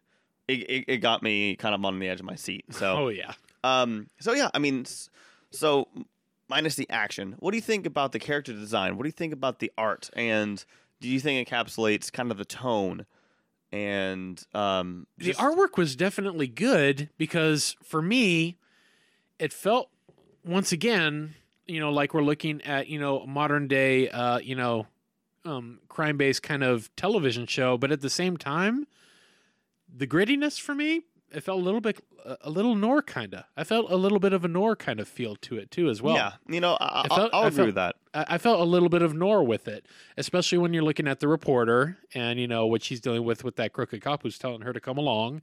it, 0.48 0.60
it, 0.70 0.86
it 0.88 0.98
got 0.98 1.24
me 1.24 1.56
kind 1.56 1.74
of 1.74 1.84
on 1.84 1.98
the 2.00 2.08
edge 2.08 2.20
of 2.20 2.26
my 2.26 2.36
seat. 2.36 2.66
So, 2.72 2.96
Oh 2.96 3.08
yeah. 3.10 3.34
um, 3.64 4.08
so 4.20 4.34
yeah, 4.34 4.50
I 4.54 4.60
mean, 4.60 4.86
so 5.52 5.88
minus 6.54 6.76
the 6.76 6.88
action, 6.92 7.36
what 7.40 7.50
do 7.50 7.58
you 7.58 7.64
think 7.64 7.88
about 7.88 8.12
the 8.12 8.20
character 8.20 8.54
design? 8.54 8.96
What 8.96 9.04
do 9.04 9.08
you 9.08 9.14
think 9.14 9.34
about 9.34 9.58
the 9.58 9.72
art? 9.76 10.12
And 10.14 10.64
do 11.02 11.10
you 11.10 11.20
think 11.20 11.48
it 11.48 11.52
encapsulates 11.52 12.12
kind 12.12 12.30
of 12.30 12.38
the 12.38 12.46
tone? 12.46 13.08
And 13.72 14.40
um, 14.54 15.08
the 15.18 15.34
artwork 15.34 15.78
was 15.78 15.96
definitely 15.96 16.46
good 16.46 17.10
because 17.18 17.76
for 17.82 18.04
me 18.04 18.58
it 19.40 19.52
felt 19.52 19.90
once 20.46 20.72
again 20.72 21.34
you 21.66 21.80
know 21.80 21.92
like 21.92 22.14
we're 22.14 22.22
looking 22.22 22.62
at 22.62 22.88
you 22.88 23.00
know 23.00 23.26
modern 23.26 23.68
day 23.68 24.10
uh 24.10 24.38
you 24.38 24.54
know 24.54 24.86
um 25.46 25.80
crime 25.88 26.18
based 26.18 26.44
kind 26.44 26.64
of 26.64 26.94
television 26.96 27.48
show 27.48 27.78
but 27.78 27.92
at 27.92 28.02
the 28.02 28.10
same 28.10 28.38
time 28.38 28.86
the 29.92 30.06
grittiness 30.06 30.60
for 30.60 30.76
me 30.76 31.02
it 31.34 31.44
felt 31.44 31.60
a 31.60 31.64
little 31.64 31.82
bit 31.82 32.00
a 32.42 32.50
little 32.50 32.76
noir 32.76 33.02
kind 33.02 33.34
of 33.34 33.44
i 33.58 33.64
felt 33.64 33.92
a 33.92 33.96
little 33.96 34.20
bit 34.20 34.32
of 34.34 34.46
a 34.46 34.48
noir 34.48 34.76
kind 34.76 35.00
of 35.00 35.08
feel 35.08 35.36
to 35.36 35.58
it 35.58 35.70
too 35.72 35.90
as 35.90 36.02
well 36.02 36.16
yeah, 36.16 36.34
you 36.48 36.60
know, 36.62 36.74
I, 36.80 36.86
I 36.86 37.08
I'll, 37.10 37.18
felt- 37.18 37.34
I'll 37.34 37.44
I 37.44 37.48
agree 37.48 37.56
felt- 37.58 37.66
with 37.68 37.76
that. 37.76 37.96
I 38.14 38.26
I 38.36 38.38
felt 38.38 38.62
a 38.62 38.64
little 38.64 38.90
bit 38.90 39.02
of 39.02 39.14
Noir 39.16 39.44
with 39.44 39.68
it, 39.68 39.88
especially 40.18 40.60
when 40.60 40.72
you're 40.74 40.84
looking 40.84 41.08
at 41.08 41.20
the 41.20 41.28
reporter 41.28 41.98
and 42.14 42.40
you 42.40 42.48
know 42.48 42.68
what 42.68 42.84
she's 42.84 43.02
dealing 43.02 43.24
with 43.26 43.44
with 43.44 43.56
that 43.56 43.74
crooked 43.74 44.02
cop 44.02 44.22
who's 44.24 44.38
telling 44.38 44.62
her 44.62 44.72
to 44.72 44.80
come 44.80 44.98
along, 45.00 45.42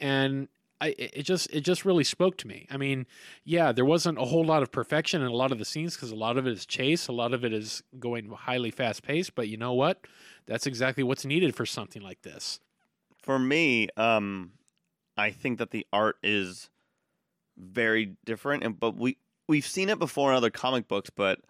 and 0.00 0.48
I 0.80 0.94
it 0.98 1.22
just 1.24 1.50
it 1.52 1.60
just 1.60 1.84
really 1.84 2.04
spoke 2.04 2.36
to 2.38 2.46
me. 2.48 2.66
I 2.70 2.76
mean, 2.78 3.06
yeah, 3.44 3.72
there 3.72 3.84
wasn't 3.84 4.18
a 4.18 4.24
whole 4.24 4.44
lot 4.44 4.62
of 4.62 4.70
perfection 4.72 5.20
in 5.20 5.28
a 5.28 5.34
lot 5.34 5.52
of 5.52 5.58
the 5.58 5.64
scenes 5.66 5.94
because 5.94 6.10
a 6.10 6.16
lot 6.16 6.36
of 6.38 6.46
it 6.46 6.52
is 6.52 6.64
chase, 6.66 7.08
a 7.08 7.12
lot 7.12 7.32
of 7.34 7.44
it 7.44 7.52
is 7.52 7.82
going 7.98 8.30
highly 8.30 8.70
fast 8.70 9.02
paced. 9.02 9.34
But 9.34 9.48
you 9.48 9.56
know 9.58 9.74
what? 9.74 10.06
That's 10.46 10.66
exactly 10.66 11.02
what's 11.02 11.24
needed 11.26 11.54
for 11.54 11.66
something 11.66 12.00
like 12.02 12.22
this. 12.22 12.60
For 13.22 13.38
me, 13.38 13.88
um, 13.96 14.52
I 15.16 15.30
think 15.30 15.58
that 15.58 15.70
the 15.70 15.86
art 15.92 16.16
is 16.22 16.68
very 17.56 18.16
different, 18.24 18.62
and 18.64 18.78
but 18.78 18.96
we 18.96 19.16
we've 19.48 19.66
seen 19.66 19.88
it 19.88 19.98
before 19.98 20.30
in 20.30 20.36
other 20.36 20.50
comic 20.50 20.88
books, 20.88 21.10
but 21.10 21.40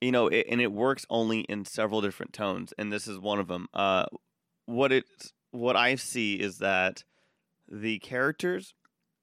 you 0.00 0.12
know, 0.12 0.28
it, 0.28 0.46
and 0.48 0.60
it 0.60 0.72
works 0.72 1.06
only 1.08 1.40
in 1.40 1.64
several 1.64 2.00
different 2.00 2.32
tones, 2.32 2.72
and 2.78 2.92
this 2.92 3.06
is 3.08 3.18
one 3.18 3.38
of 3.38 3.48
them. 3.48 3.68
Uh, 3.74 4.06
what 4.66 4.92
it 4.92 5.04
what 5.52 5.76
I 5.76 5.94
see 5.96 6.34
is 6.34 6.58
that 6.58 7.04
the 7.70 7.98
characters 7.98 8.74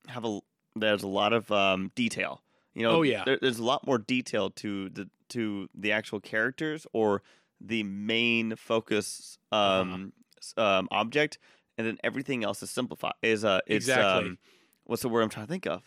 have 0.07 0.25
a 0.25 0.39
there's 0.75 1.03
a 1.03 1.07
lot 1.07 1.33
of 1.33 1.51
um, 1.51 1.91
detail. 1.95 2.41
You 2.73 2.83
know, 2.83 2.91
Oh, 2.97 3.01
yeah. 3.03 3.23
there, 3.23 3.37
there's 3.39 3.59
a 3.59 3.63
lot 3.63 3.85
more 3.85 3.99
detail 3.99 4.49
to 4.51 4.89
the 4.89 5.09
to 5.29 5.69
the 5.75 5.91
actual 5.91 6.19
characters 6.19 6.87
or 6.93 7.21
the 7.61 7.83
main 7.83 8.55
focus 8.55 9.37
Uh-huh. 9.51 9.81
um, 9.81 10.13
um, 10.57 10.87
object, 10.91 11.37
and 11.77 11.87
then 11.87 11.97
everything 12.03 12.43
else 12.43 12.61
is 12.63 12.69
simplified. 12.69 13.13
Is 13.21 13.43
uh, 13.45 13.59
it's 13.67 13.85
Exactly. 13.87 14.29
um, 14.29 14.37
what's 14.85 15.01
the 15.01 15.09
word 15.09 15.21
I'm 15.21 15.29
trying 15.29 15.45
to 15.47 15.51
think 15.51 15.65
of? 15.67 15.83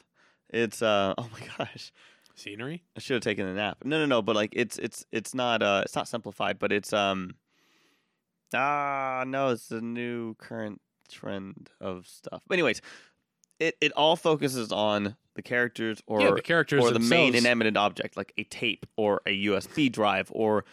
It's 0.51 0.83
uh, 0.83 1.15
oh 1.19 1.29
my 1.33 1.47
gosh, 1.59 1.93
Scenery. 2.35 2.83
I 2.97 3.01
should 3.01 3.15
have 3.15 3.23
taken 3.23 3.47
a 3.47 3.55
nap. 3.55 3.79
No, 3.85 3.99
no, 3.99 4.07
no. 4.07 4.23
But 4.23 4.37
like, 4.37 4.53
it's 4.55 4.79
it's 4.79 5.05
it's 5.13 5.35
not 5.35 5.63
uh, 5.63 5.83
it's 5.85 5.97
not 5.97 6.09
simplified, 6.09 6.59
but 6.59 6.73
it's 6.73 6.93
um, 6.93 7.35
ah, 8.55 9.25
no, 9.27 9.49
it's 9.51 9.69
the 9.69 9.81
new 9.81 10.35
current 10.35 10.81
trend 11.11 11.71
of 11.81 12.07
stuff. 12.07 12.43
But 12.47 12.55
anyways, 12.55 12.81
it 13.59 13.77
it 13.81 13.93
all 13.93 14.17
focuses 14.17 14.73
on 14.73 15.17
the 15.35 15.43
characters 15.43 16.03
or 16.07 16.21
yeah, 16.21 16.31
the 16.33 16.43
characters 16.43 16.83
or 16.83 16.91
the 16.93 16.99
main 16.99 17.33
themselves- 17.33 17.45
inanimate 17.45 17.77
object, 17.77 18.17
like 18.17 18.33
a 18.39 18.45
tape 18.45 18.87
or 18.97 19.21
a 19.27 19.45
USB 19.47 19.91
drive 19.91 20.29
or 20.33 20.65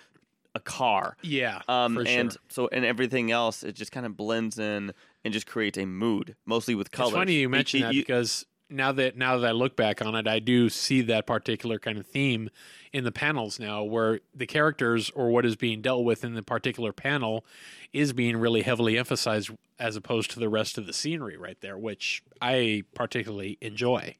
a 0.55 0.59
car. 0.59 1.17
Yeah, 1.21 1.61
Um, 1.67 1.97
and 1.97 2.31
sure. 2.33 2.41
so 2.49 2.67
and 2.71 2.85
everything 2.85 3.31
else, 3.31 3.63
it 3.63 3.73
just 3.75 3.91
kind 3.91 4.05
of 4.05 4.15
blends 4.15 4.59
in 4.59 4.93
and 5.25 5.33
just 5.33 5.47
creates 5.47 5.77
a 5.77 5.85
mood, 5.85 6.35
mostly 6.45 6.75
with 6.75 6.91
colors. 6.91 7.11
It's 7.11 7.17
funny 7.17 7.33
you 7.35 7.49
mention 7.49 7.79
it- 7.79 7.83
that 7.83 7.93
you- 7.95 8.01
because 8.03 8.45
now 8.69 8.91
that 8.91 9.15
now 9.17 9.37
that 9.37 9.47
I 9.47 9.51
look 9.51 9.75
back 9.75 10.01
on 10.01 10.15
it, 10.15 10.27
I 10.27 10.39
do 10.39 10.69
see 10.69 11.01
that 11.01 11.25
particular 11.27 11.79
kind 11.79 11.97
of 11.97 12.05
theme 12.07 12.49
in 12.91 13.03
the 13.03 13.11
panels 13.11 13.59
now, 13.59 13.83
where 13.83 14.19
the 14.33 14.45
characters 14.47 15.09
or 15.11 15.29
what 15.31 15.45
is 15.45 15.55
being 15.55 15.81
dealt 15.81 16.03
with 16.05 16.23
in 16.23 16.33
the 16.35 16.43
particular 16.43 16.91
panel 16.93 17.45
is 17.91 18.13
being 18.13 18.37
really 18.37 18.61
heavily 18.61 18.97
emphasized 18.97 19.51
as 19.79 19.95
opposed 19.95 20.31
to 20.31 20.39
the 20.39 20.49
rest 20.49 20.77
of 20.77 20.85
the 20.87 20.93
scenery 20.93 21.35
right 21.37 21.59
there, 21.61 21.77
which 21.77 22.23
I 22.41 22.83
particularly 22.93 23.57
enjoy. 23.61 24.15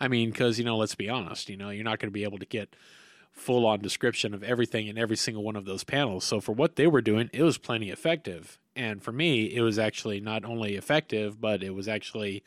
I 0.00 0.08
mean, 0.08 0.30
because 0.30 0.58
you 0.58 0.64
know, 0.64 0.76
let's 0.76 0.94
be 0.94 1.08
honest, 1.08 1.48
you 1.48 1.56
know, 1.56 1.70
you're 1.70 1.84
not 1.84 1.98
going 1.98 2.08
to 2.10 2.12
be 2.14 2.24
able 2.24 2.38
to 2.38 2.46
get 2.46 2.74
full 3.34 3.66
on 3.66 3.80
description 3.80 4.32
of 4.32 4.42
everything 4.42 4.86
in 4.86 4.96
every 4.96 5.16
single 5.16 5.42
one 5.42 5.56
of 5.56 5.64
those 5.64 5.84
panels. 5.84 6.24
So 6.24 6.40
for 6.40 6.52
what 6.52 6.76
they 6.76 6.86
were 6.86 7.02
doing, 7.02 7.28
it 7.32 7.42
was 7.42 7.58
plenty 7.58 7.90
effective. 7.90 8.58
And 8.76 9.02
for 9.02 9.12
me, 9.12 9.54
it 9.54 9.60
was 9.60 9.78
actually 9.78 10.20
not 10.20 10.44
only 10.44 10.76
effective, 10.76 11.40
but 11.40 11.62
it 11.62 11.74
was 11.74 11.88
actually 11.88 12.42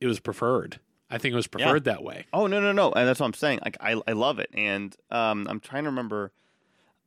it 0.00 0.06
was 0.06 0.20
preferred. 0.20 0.80
I 1.08 1.18
think 1.18 1.32
it 1.32 1.36
was 1.36 1.46
preferred 1.46 1.84
that 1.84 2.02
way. 2.02 2.26
Oh 2.32 2.48
no 2.48 2.60
no 2.60 2.72
no, 2.72 2.92
and 2.92 3.08
that's 3.08 3.20
what 3.20 3.26
I'm 3.26 3.34
saying. 3.34 3.60
Like 3.64 3.76
I 3.80 4.00
I 4.06 4.12
love 4.12 4.40
it, 4.40 4.50
and 4.52 4.94
um, 5.10 5.46
I'm 5.48 5.60
trying 5.60 5.84
to 5.84 5.90
remember. 5.90 6.32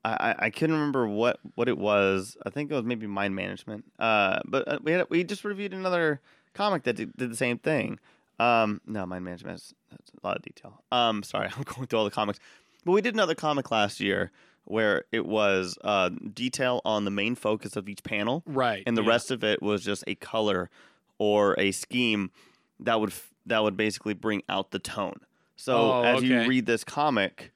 I, 0.05 0.11
I 0.11 0.45
I 0.45 0.49
couldn't 0.49 0.75
remember 0.75 1.07
what 1.07 1.39
what 1.55 1.67
it 1.67 1.77
was. 1.77 2.37
I 2.45 2.49
think 2.49 2.71
it 2.71 2.75
was 2.75 2.85
maybe 2.85 3.07
mind 3.07 3.35
management. 3.35 3.85
Uh, 3.99 4.39
but 4.45 4.67
uh, 4.67 4.79
we 4.81 4.93
had 4.93 5.05
we 5.09 5.25
just 5.25 5.43
reviewed 5.43 5.73
another 5.73 6.21
comic 6.53 6.83
that 6.83 6.95
did, 6.95 7.15
did 7.17 7.29
the 7.29 7.35
same 7.35 7.57
thing. 7.57 7.99
Um, 8.39 8.79
no, 8.87 9.05
mind 9.05 9.25
management 9.25 9.57
is 9.57 9.73
that's 9.91 10.11
a 10.11 10.25
lot 10.25 10.37
of 10.37 10.43
detail. 10.43 10.81
Um, 10.93 11.21
sorry, 11.21 11.49
I'm 11.57 11.63
going 11.63 11.87
through 11.87 11.99
all 11.99 12.05
the 12.05 12.11
comics. 12.11 12.39
But 12.85 12.91
we 12.93 13.01
did 13.01 13.13
another 13.13 13.35
comic 13.35 13.71
last 13.71 13.99
year 13.99 14.31
where 14.65 15.05
it 15.11 15.25
was 15.25 15.77
uh 15.83 16.09
detail 16.33 16.81
on 16.85 17.05
the 17.05 17.11
main 17.11 17.35
focus 17.35 17.75
of 17.75 17.89
each 17.89 18.03
panel, 18.03 18.43
Right. 18.45 18.83
and 18.85 18.95
the 18.97 19.03
yeah. 19.03 19.09
rest 19.09 19.31
of 19.31 19.43
it 19.43 19.61
was 19.61 19.83
just 19.83 20.03
a 20.07 20.15
color 20.15 20.69
or 21.17 21.55
a 21.59 21.71
scheme 21.71 22.31
that 22.79 22.99
would 22.99 23.09
f- 23.09 23.31
that 23.45 23.63
would 23.63 23.75
basically 23.75 24.13
bring 24.13 24.43
out 24.47 24.71
the 24.71 24.79
tone. 24.79 25.19
So 25.55 25.75
Oh, 25.93 26.03
as 26.03 26.23
you 26.23 26.47
read 26.47 26.65
this 26.67 26.83
comic, 26.83 27.51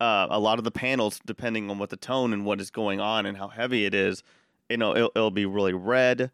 uh, 0.00 0.26
a 0.28 0.38
lot 0.38 0.58
of 0.58 0.64
the 0.64 0.70
panels, 0.70 1.20
depending 1.24 1.70
on 1.70 1.78
what 1.78 1.88
the 1.90 1.96
tone 1.96 2.32
and 2.32 2.44
what 2.44 2.60
is 2.60 2.70
going 2.70 3.00
on 3.00 3.24
and 3.24 3.38
how 3.38 3.48
heavy 3.48 3.86
it 3.86 3.94
is, 3.94 4.22
you 4.68 4.76
know, 4.76 4.94
it'll, 4.94 5.12
it'll 5.14 5.30
be 5.30 5.46
really 5.46 5.72
red, 5.72 6.30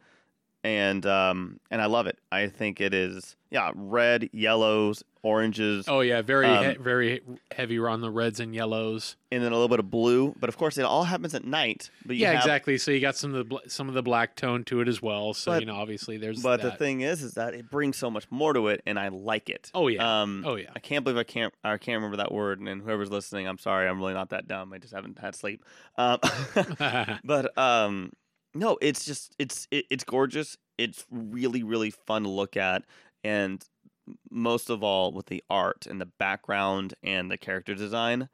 and 0.65 1.05
um, 1.07 1.61
and 1.71 1.81
I 1.83 1.87
love 1.87 2.07
it. 2.07 2.19
I 2.31 2.49
think 2.49 2.81
it 2.81 2.95
is 2.95 3.37
yeah, 3.51 3.71
red, 3.75 4.31
yellows, 4.33 5.05
oranges, 5.23 5.85
Oh 5.87 6.01
yeah, 6.01 6.23
very 6.23 6.47
Um, 6.47 6.65
he- 6.71 6.77
very 6.79 7.21
heavy 7.55 7.79
on 7.79 8.01
the 8.01 8.11
reds 8.11 8.41
and 8.41 8.55
yellows. 8.55 9.17
and 9.31 9.43
then 9.45 9.53
a 9.53 9.55
little 9.55 9.69
bit 9.69 9.79
of 9.79 9.91
blue. 9.91 10.35
But 10.41 10.49
of 10.49 10.57
course, 10.57 10.79
it 10.79 10.85
all 10.87 11.05
happens 11.05 11.35
at 11.35 11.45
night. 11.45 11.91
But 12.07 12.17
you 12.17 12.23
Yeah, 12.23 12.33
have, 12.33 12.41
exactly. 12.41 12.79
So 12.79 12.91
you 12.91 13.01
got 13.01 13.15
some 13.17 13.33
of 13.35 13.37
the 13.37 13.45
bl- 13.45 13.59
some 13.69 13.89
of 13.89 13.95
the 13.95 14.03
black 14.03 14.37
tone 14.37 14.65
to 14.65 14.81
it 14.81 14.89
as 14.89 15.03
well. 15.03 15.35
So 15.35 15.53
But- 15.53 15.61
you 15.61 15.67
know, 15.67 15.75
obviously 15.77 16.17
there's 16.17 16.43
But 16.43 16.63
the 16.63 16.71
thing 16.71 17.03
is, 17.03 17.23
is 17.23 17.35
that 17.35 17.53
it 17.55 17.71
brings 17.71 17.99
so 17.99 18.11
much 18.11 18.25
more 18.31 18.55
to 18.55 18.69
it, 18.69 18.81
and 18.87 18.99
I 18.99 19.09
like 19.09 19.51
it. 19.51 19.71
Oh, 19.75 19.89
yeah. 19.89 20.23
Um, 20.23 20.45
Oh, 20.47 20.55
yeah. 20.57 20.71
I 20.75 20.79
can't 20.79 21.05
believe 21.05 21.19
I 21.19 21.25
can't. 21.25 21.53
I 21.63 21.77
can't 21.77 21.97
remember 21.97 22.17
that 22.19 22.33
word. 22.33 22.61
And 22.61 22.81
whoever's 22.81 23.11
listening, 23.11 23.47
I'm 23.47 23.59
sorry. 23.59 23.87
I'm 23.89 23.99
really 23.99 24.15
not 24.15 24.31
that 24.31 24.49
dumb. 24.49 24.73
I 24.73 24.79
just 24.79 24.95
haven't 24.95 25.19
had 25.19 25.35
sleep. 25.35 25.63
Um, 25.99 26.19
but 27.25 27.57
um, 27.59 28.13
no, 28.55 28.79
it's 28.81 29.05
just 29.05 29.35
it's 29.39 29.67
it, 29.71 29.87
it's 29.91 30.05
gorgeous. 30.05 30.57
It's 30.79 31.05
really 31.11 31.63
really 31.63 31.91
fun 31.91 32.25
to 32.25 32.29
look 32.29 32.57
at, 32.57 32.85
and 33.25 33.65
most 34.31 34.71
of 34.71 34.83
all 34.83 35.13
with 35.13 35.27
the 35.27 35.43
art 35.49 35.87
and 35.87 36.01
the 36.01 36.07
background 36.07 36.95
and 37.03 37.31
the 37.31 37.39
character 37.39 37.75
design. 37.75 38.29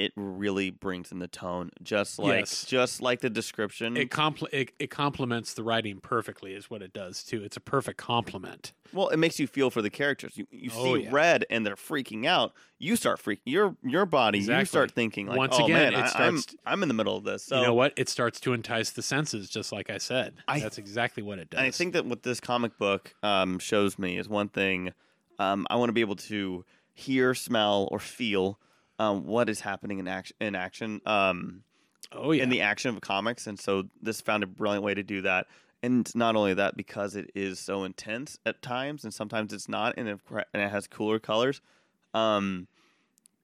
It 0.00 0.12
really 0.16 0.70
brings 0.70 1.12
in 1.12 1.18
the 1.18 1.28
tone, 1.28 1.70
just 1.82 2.18
like 2.18 2.40
Yes. 2.40 2.64
just 2.64 3.02
like 3.02 3.20
the 3.20 3.28
description. 3.28 3.96
it, 3.98 4.10
compl- 4.10 4.48
it 4.52 4.72
it 4.78 4.90
complements 4.90 5.52
the 5.52 5.62
writing 5.62 6.00
perfectly, 6.00 6.54
is 6.54 6.70
what 6.70 6.80
it 6.80 6.92
does 6.94 7.22
too. 7.22 7.42
It's 7.44 7.56
a 7.58 7.60
perfect 7.60 7.98
compliment. 7.98 8.72
Well, 8.94 9.08
it 9.10 9.18
makes 9.18 9.38
you 9.38 9.46
feel 9.46 9.68
for 9.70 9.82
the 9.82 9.90
characters. 9.90 10.38
You 10.38 10.46
you 10.50 10.70
Oh, 10.74 10.96
see 10.96 11.02
yeah. 11.04 11.08
red 11.12 11.44
and 11.50 11.66
they're 11.66 11.76
freaking 11.76 12.24
out. 12.24 12.54
You 12.78 12.96
start 12.96 13.20
freaking 13.22 13.40
your 13.44 13.76
your 13.82 14.06
body. 14.06 14.38
You 14.38 14.64
start 14.64 14.90
thinking 14.92 15.26
like, 15.26 15.36
Once 15.36 15.56
oh 15.58 15.64
again, 15.66 15.92
man, 15.92 16.02
it 16.04 16.16
I, 16.16 16.26
am 16.28 16.40
I'm 16.64 16.82
in 16.82 16.88
the 16.88 16.94
middle 16.94 17.16
of 17.18 17.24
this. 17.24 17.44
So 17.44 17.56
you 17.60 17.66
know 17.66 17.74
what? 17.74 17.92
It 17.96 18.08
starts 18.08 18.40
to 18.40 18.54
entice 18.54 18.90
the 18.90 19.02
senses, 19.02 19.50
just 19.50 19.70
like 19.70 19.90
I 19.90 19.98
said. 19.98 20.34
I- 20.48 20.60
That's 20.60 20.78
exactly 20.78 21.22
what 21.22 21.38
it 21.38 21.50
does. 21.50 21.58
and 21.58 21.66
I 21.66 21.70
think 21.72 21.92
that 21.92 22.06
what 22.06 22.22
this 22.22 22.40
comic 22.40 22.78
book 22.78 23.14
um, 23.22 23.58
shows 23.58 23.98
me 23.98 24.16
is 24.18 24.28
one 24.30 24.48
thing. 24.48 24.92
Um, 25.38 25.66
I 25.68 25.76
want 25.76 25.90
to 25.90 25.92
be 25.94 26.00
able 26.00 26.16
to 26.16 26.64
hear, 26.94 27.34
smell, 27.34 27.86
or 27.92 27.98
feel 27.98 28.58
um, 29.00 29.24
what 29.24 29.48
is 29.48 29.60
happening 29.60 29.98
in 29.98 30.06
action. 30.06 30.36
In 30.40 30.54
action. 30.54 31.00
Um, 31.06 31.62
oh 32.12 32.32
yeah, 32.32 32.42
in 32.42 32.50
the 32.50 32.60
action 32.60 32.94
of 32.94 33.00
comics, 33.00 33.46
and 33.46 33.58
so 33.58 33.84
this 34.02 34.20
found 34.20 34.42
a 34.42 34.46
brilliant 34.46 34.84
way 34.84 34.94
to 34.94 35.02
do 35.02 35.22
that. 35.22 35.46
And 35.82 36.14
not 36.14 36.36
only 36.36 36.52
that, 36.52 36.76
because 36.76 37.16
it 37.16 37.30
is 37.34 37.58
so 37.58 37.84
intense 37.84 38.38
at 38.44 38.60
times, 38.60 39.02
and 39.02 39.14
sometimes 39.14 39.54
it's 39.54 39.66
not, 39.66 39.94
and 39.96 40.06
it, 40.06 40.20
and 40.52 40.62
it 40.62 40.70
has 40.70 40.86
cooler 40.86 41.18
colors. 41.18 41.62
Um, 42.12 42.68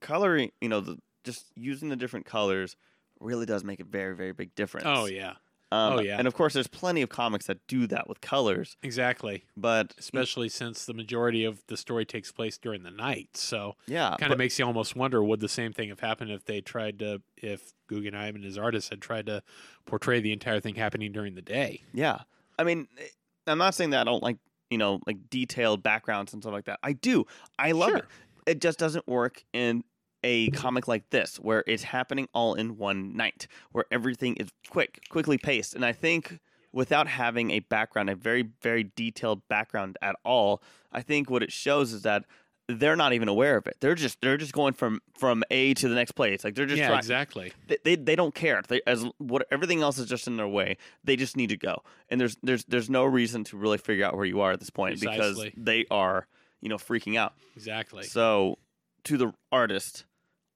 coloring, 0.01 0.53
you 0.61 0.69
know, 0.69 0.81
the, 0.81 0.99
just 1.25 1.47
using 1.57 1.89
the 1.89 1.97
different 1.97 2.27
colors 2.27 2.77
really 3.19 3.47
does 3.47 3.65
make 3.65 3.81
a 3.81 3.85
very, 3.85 4.15
very 4.15 4.33
big 4.33 4.55
difference. 4.55 4.85
oh 4.87 5.07
yeah, 5.07 5.35
um, 5.73 5.95
oh, 5.95 6.01
yeah. 6.01 6.17
And 6.19 6.29
of 6.29 6.35
course, 6.35 6.55
there's 6.55 6.69
plenty 6.69 7.03
of 7.03 7.09
comics 7.09 7.47
that 7.47 7.59
do 7.67 7.87
that 7.89 8.09
with 8.09 8.21
colors, 8.21 8.77
exactly. 8.83 9.45
but 9.57 9.95
Especially 9.99 10.49
since 10.49 10.85
the 10.85 10.95
majority 10.95 11.45
of 11.45 11.63
the 11.67 11.77
story 11.77 12.05
takes 12.05 12.31
place 12.31 12.57
during 12.57 12.85
the 12.85 12.91
night, 12.91 13.31
so 13.37 13.75
yeah, 13.87 14.15
kind 14.19 14.33
of 14.33 14.39
makes 14.39 14.59
you 14.59 14.65
almost 14.65 14.95
wonder 14.95 15.23
would 15.25 15.41
the 15.41 15.49
same 15.49 15.73
thing 15.73 15.89
have 15.89 16.01
happened 16.01 16.31
if 16.31 16.45
they 16.45 16.61
tried 16.61 17.01
to 17.01 17.21
if 17.37 17.73
Guggenheim 17.89 18.37
and 18.37 18.45
his 18.45 18.57
artists 18.57 18.91
had 18.91 19.01
tried 19.01 19.27
to 19.27 19.43
portray 19.87 20.21
the 20.21 20.33
entire 20.33 20.61
thing 20.61 20.77
happening 20.77 21.13
during 21.13 21.35
the 21.35 21.43
day. 21.43 21.83
Yeah. 21.93 22.21
I 22.59 22.65
mean, 22.65 22.89
eh, 22.99 23.07
I'm 23.47 23.59
not 23.59 23.75
saying 23.75 23.91
that 23.91 24.03
I 24.03 24.05
don't 24.05 24.23
like, 24.23 24.39
you 24.71 24.79
know, 24.79 25.01
like 25.07 25.31
detailed 25.31 25.83
backgrounds 25.83 26.33
and 26.33 26.43
stuff 26.43 26.53
like 26.53 26.65
that. 26.67 26.79
I 26.83 26.93
do. 26.93 27.27
I 27.59 27.73
love 27.73 27.95
it. 27.95 28.05
It 28.47 28.61
just 28.61 28.79
doesn't 28.79 29.07
work 29.07 29.45
in 29.53 29.85
a 30.27 30.51
comic 30.51 30.89
like 30.89 31.11
this 31.11 31.37
where 31.37 31.63
it's 31.69 31.85
happening 31.85 32.29
all 32.35 32.55
in 32.55 32.77
one 32.77 33.17
night, 33.17 33.47
where 33.71 33.85
everything 33.93 34.35
is 34.37 34.49
quick, 34.69 34.99
quickly 35.09 35.39
paced. 35.39 35.75
And 35.75 35.85
I 35.85 35.93
think 35.93 36.41
without 36.73 37.07
having 37.07 37.53
a 37.53 37.61
background, 37.61 38.11
a 38.11 38.17
very, 38.17 38.51
very 38.61 38.91
detailed 38.97 39.47
background 39.49 39.97
at 40.03 40.17
all, 40.25 40.63
I 40.91 41.03
think 41.03 41.31
what 41.31 41.45
it 41.45 41.53
shows 41.53 41.93
is 41.93 42.03
that 42.03 42.25
they're 42.69 42.97
not 42.97 43.13
even 43.13 43.29
aware 43.29 43.57
of 43.57 43.69
it. 43.69 43.77
They're 43.79 43.95
just 43.95 44.21
they're 44.21 44.37
just 44.37 44.53
going 44.53 44.73
from 44.73 45.01
from 45.17 45.45
A 45.53 45.75
to 45.75 45.89
the 45.89 45.95
next 45.95 46.13
place. 46.13 46.43
Like 46.43 46.57
they're 46.57 46.67
just 46.67 46.81
yeah, 46.81 46.89
trying, 46.89 46.99
exactly. 46.99 47.53
they, 47.69 47.79
they 47.85 47.95
they 47.95 48.17
don't 48.17 48.35
care. 48.35 48.61
They 48.67 48.81
as 48.89 49.07
what 49.19 49.47
everything 49.53 49.83
else 49.83 49.99
is 49.99 50.09
just 50.09 50.27
in 50.27 50.37
their 50.37 50.49
way. 50.49 50.77
They 51.05 51.15
just 51.15 51.37
need 51.37 51.51
to 51.51 51.57
go. 51.57 51.85
And 52.09 52.21
there's 52.21 52.37
there's 52.43 52.65
there's 52.65 52.91
no 52.91 53.05
reason 53.05 53.45
to 53.45 53.57
really 53.57 53.79
figure 53.79 54.05
out 54.05 54.17
where 54.17 54.25
you 54.25 54.41
are 54.41 54.51
at 54.51 54.59
this 54.59 54.71
point 54.71 54.99
Precisely. 55.01 55.51
because 55.51 55.65
they 55.65 55.85
are, 55.93 56.27
you 56.61 56.69
know, 56.69 56.79
freaking 56.79 57.17
out. 57.17 57.35
Exactly. 57.55 58.03
So 58.03 58.59
to 59.07 59.17
the 59.17 59.33
artist, 59.53 60.05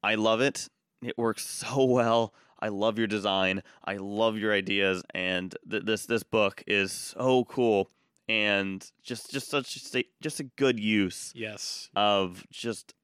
I 0.03 0.15
love 0.15 0.41
it. 0.41 0.69
It 1.03 1.17
works 1.17 1.47
so 1.47 1.85
well. 1.85 2.35
I 2.63 2.69
love 2.69 2.99
your 2.99 3.07
design. 3.07 3.63
I 3.85 3.97
love 3.97 4.37
your 4.37 4.53
ideas 4.53 5.03
and 5.15 5.55
th- 5.69 5.85
this 5.85 6.07
this 6.07 6.23
book 6.23 6.63
is 6.67 6.93
so 6.93 7.45
cool 7.45 7.91
and 8.29 8.89
just 9.03 9.31
just 9.31 9.49
such 9.49 9.95
a, 9.95 10.05
just 10.21 10.41
a 10.41 10.45
good 10.45 10.79
use 10.79 11.33
yes. 11.35 11.89
of 11.97 12.47
just 12.51 12.95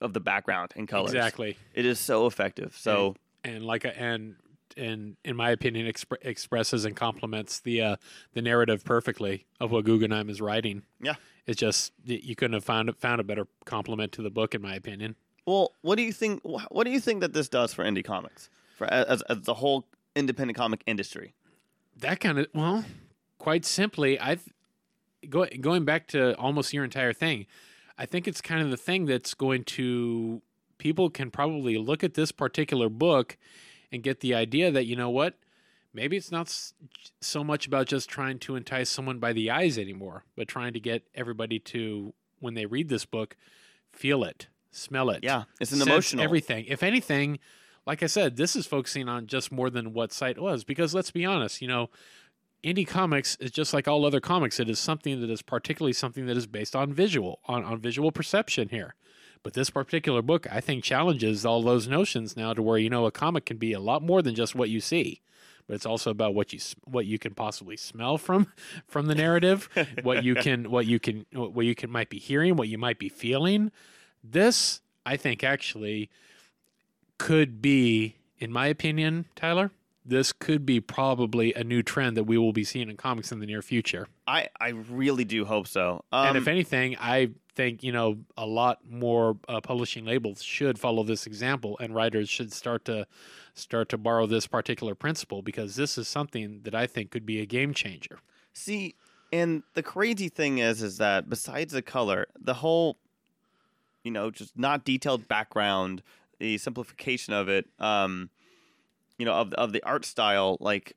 of 0.00 0.12
the 0.12 0.20
background 0.20 0.72
and 0.76 0.88
colors. 0.88 1.12
Exactly. 1.12 1.56
It 1.74 1.86
is 1.86 2.00
so 2.00 2.26
effective. 2.26 2.74
So 2.76 3.14
and 3.44 3.64
like 3.64 3.84
a, 3.84 3.96
and 3.98 4.36
and 4.76 5.16
in 5.24 5.36
my 5.36 5.50
opinion 5.50 5.86
expre- 5.86 6.16
expresses 6.22 6.84
and 6.84 6.96
complements 6.96 7.60
the 7.60 7.82
uh, 7.82 7.96
the 8.32 8.42
narrative 8.42 8.84
perfectly 8.84 9.46
of 9.60 9.70
what 9.70 9.84
Guggenheim 9.84 10.28
is 10.28 10.40
writing. 10.40 10.82
Yeah. 11.00 11.14
It's 11.46 11.60
just 11.60 11.92
you 12.04 12.34
couldn't 12.34 12.54
have 12.54 12.64
found 12.64 12.94
found 12.98 13.20
a 13.20 13.24
better 13.24 13.46
complement 13.64 14.12
to 14.12 14.22
the 14.22 14.30
book 14.30 14.54
in 14.54 14.62
my 14.62 14.74
opinion. 14.74 15.16
Well, 15.46 15.72
what 15.82 15.96
do 15.96 16.02
you 16.02 16.12
think? 16.12 16.40
What 16.44 16.84
do 16.84 16.90
you 16.90 17.00
think 17.00 17.20
that 17.20 17.32
this 17.32 17.48
does 17.48 17.74
for 17.74 17.84
indie 17.84 18.04
comics, 18.04 18.48
for 18.76 18.86
as, 18.92 19.22
as 19.22 19.40
the 19.42 19.54
whole 19.54 19.86
independent 20.14 20.56
comic 20.56 20.82
industry? 20.86 21.34
That 21.98 22.20
kind 22.20 22.38
of 22.38 22.46
well, 22.54 22.84
quite 23.38 23.64
simply, 23.64 24.20
I 24.20 24.38
go, 25.28 25.46
going 25.60 25.84
back 25.84 26.06
to 26.08 26.36
almost 26.36 26.72
your 26.72 26.84
entire 26.84 27.12
thing, 27.12 27.46
I 27.98 28.06
think 28.06 28.28
it's 28.28 28.40
kind 28.40 28.62
of 28.62 28.70
the 28.70 28.76
thing 28.76 29.06
that's 29.06 29.34
going 29.34 29.64
to 29.64 30.42
people 30.78 31.10
can 31.10 31.30
probably 31.30 31.78
look 31.78 32.02
at 32.02 32.14
this 32.14 32.32
particular 32.32 32.88
book 32.88 33.36
and 33.92 34.02
get 34.02 34.20
the 34.20 34.34
idea 34.34 34.70
that 34.70 34.84
you 34.84 34.96
know 34.96 35.10
what 35.10 35.34
maybe 35.94 36.16
it's 36.16 36.32
not 36.32 36.52
so 37.20 37.44
much 37.44 37.66
about 37.66 37.86
just 37.86 38.08
trying 38.08 38.38
to 38.38 38.56
entice 38.56 38.90
someone 38.90 39.18
by 39.20 39.32
the 39.32 39.48
eyes 39.48 39.78
anymore 39.78 40.24
but 40.34 40.48
trying 40.48 40.72
to 40.72 40.80
get 40.80 41.04
everybody 41.14 41.60
to 41.60 42.12
when 42.40 42.54
they 42.54 42.66
read 42.66 42.88
this 42.88 43.04
book 43.04 43.36
feel 43.92 44.24
it 44.24 44.48
smell 44.72 45.10
it. 45.10 45.20
Yeah, 45.22 45.44
it's 45.60 45.72
an 45.72 45.78
sense 45.78 45.88
emotional. 45.88 46.24
everything. 46.24 46.64
If 46.66 46.82
anything 46.82 47.38
like 47.84 48.00
i 48.00 48.06
said 48.06 48.36
this 48.36 48.54
is 48.54 48.64
focusing 48.64 49.08
on 49.08 49.26
just 49.26 49.50
more 49.50 49.68
than 49.68 49.92
what 49.92 50.12
sight 50.12 50.38
was 50.38 50.62
because 50.62 50.94
let's 50.94 51.10
be 51.10 51.24
honest 51.24 51.60
you 51.60 51.66
know 51.66 51.90
indie 52.64 52.86
comics 52.86 53.36
is 53.36 53.50
just 53.50 53.74
like 53.74 53.88
all 53.88 54.04
other 54.04 54.20
comics. 54.20 54.60
It 54.60 54.70
is 54.70 54.78
something 54.78 55.20
that 55.20 55.30
is 55.30 55.42
particularly 55.42 55.92
something 55.92 56.26
that 56.26 56.36
is 56.36 56.46
based 56.46 56.76
on 56.76 56.92
visual 56.92 57.40
on, 57.46 57.64
on 57.64 57.80
visual 57.80 58.12
perception 58.12 58.68
here. 58.68 58.94
But 59.42 59.54
this 59.54 59.70
particular 59.70 60.22
book 60.22 60.46
i 60.52 60.60
think 60.60 60.84
challenges 60.84 61.44
all 61.44 61.62
those 61.62 61.88
notions 61.88 62.36
now 62.36 62.54
to 62.54 62.62
where 62.62 62.78
you 62.78 62.88
know 62.88 63.06
a 63.06 63.10
comic 63.10 63.44
can 63.44 63.56
be 63.56 63.72
a 63.72 63.80
lot 63.80 64.00
more 64.00 64.22
than 64.22 64.36
just 64.36 64.54
what 64.54 64.70
you 64.70 64.78
see 64.78 65.20
but 65.66 65.74
it's 65.74 65.84
also 65.84 66.12
about 66.12 66.32
what 66.32 66.52
you 66.52 66.60
what 66.84 67.06
you 67.06 67.18
can 67.18 67.34
possibly 67.34 67.76
smell 67.76 68.18
from 68.18 68.46
from 68.86 69.06
the 69.06 69.16
narrative 69.16 69.68
what 70.04 70.22
you 70.22 70.34
can 70.46 70.70
what 70.70 70.86
you 70.86 71.00
can 71.00 71.26
what 71.32 71.66
you 71.66 71.74
can 71.74 71.90
might 71.90 72.08
be 72.08 72.20
hearing 72.20 72.54
what 72.54 72.68
you 72.68 72.78
might 72.78 73.00
be 73.00 73.08
feeling 73.08 73.72
this 74.22 74.80
i 75.04 75.16
think 75.16 75.42
actually 75.42 76.08
could 77.18 77.62
be 77.62 78.16
in 78.38 78.52
my 78.52 78.66
opinion 78.66 79.26
tyler 79.36 79.70
this 80.04 80.32
could 80.32 80.66
be 80.66 80.80
probably 80.80 81.54
a 81.54 81.62
new 81.62 81.80
trend 81.80 82.16
that 82.16 82.24
we 82.24 82.36
will 82.36 82.52
be 82.52 82.64
seeing 82.64 82.90
in 82.90 82.96
comics 82.96 83.30
in 83.30 83.38
the 83.38 83.46
near 83.46 83.62
future 83.62 84.08
I 84.26 84.48
I 84.60 84.70
really 84.70 85.24
do 85.24 85.44
hope 85.44 85.68
so. 85.68 86.04
Um, 86.10 86.28
and 86.28 86.36
if 86.36 86.48
anything 86.48 86.96
i 86.98 87.30
think 87.54 87.82
you 87.82 87.92
know 87.92 88.18
a 88.36 88.46
lot 88.46 88.78
more 88.88 89.36
uh, 89.46 89.60
publishing 89.60 90.04
labels 90.04 90.42
should 90.42 90.78
follow 90.78 91.04
this 91.04 91.26
example 91.26 91.76
and 91.80 91.94
writers 91.94 92.28
should 92.28 92.52
start 92.52 92.84
to 92.86 93.06
start 93.54 93.90
to 93.90 93.98
borrow 93.98 94.26
this 94.26 94.46
particular 94.46 94.94
principle 94.94 95.42
because 95.42 95.76
this 95.76 95.98
is 95.98 96.08
something 96.08 96.60
that 96.62 96.74
i 96.74 96.86
think 96.86 97.10
could 97.10 97.26
be 97.26 97.40
a 97.40 97.46
game 97.46 97.74
changer 97.74 98.18
See, 98.52 98.96
and 99.32 99.62
the 99.74 99.82
crazy 99.82 100.28
thing 100.28 100.58
is, 100.58 100.82
is 100.82 100.98
that 100.98 101.28
besides 101.28 101.72
the 101.72 101.82
color, 101.82 102.26
the 102.38 102.54
whole, 102.54 102.98
you 104.04 104.10
know, 104.10 104.30
just 104.30 104.58
not 104.58 104.84
detailed 104.84 105.28
background, 105.28 106.02
the 106.38 106.58
simplification 106.58 107.32
of 107.34 107.48
it, 107.48 107.66
um, 107.78 108.30
you 109.18 109.24
know, 109.24 109.34
of 109.34 109.52
of 109.54 109.72
the 109.72 109.82
art 109.84 110.04
style, 110.04 110.56
like 110.60 110.96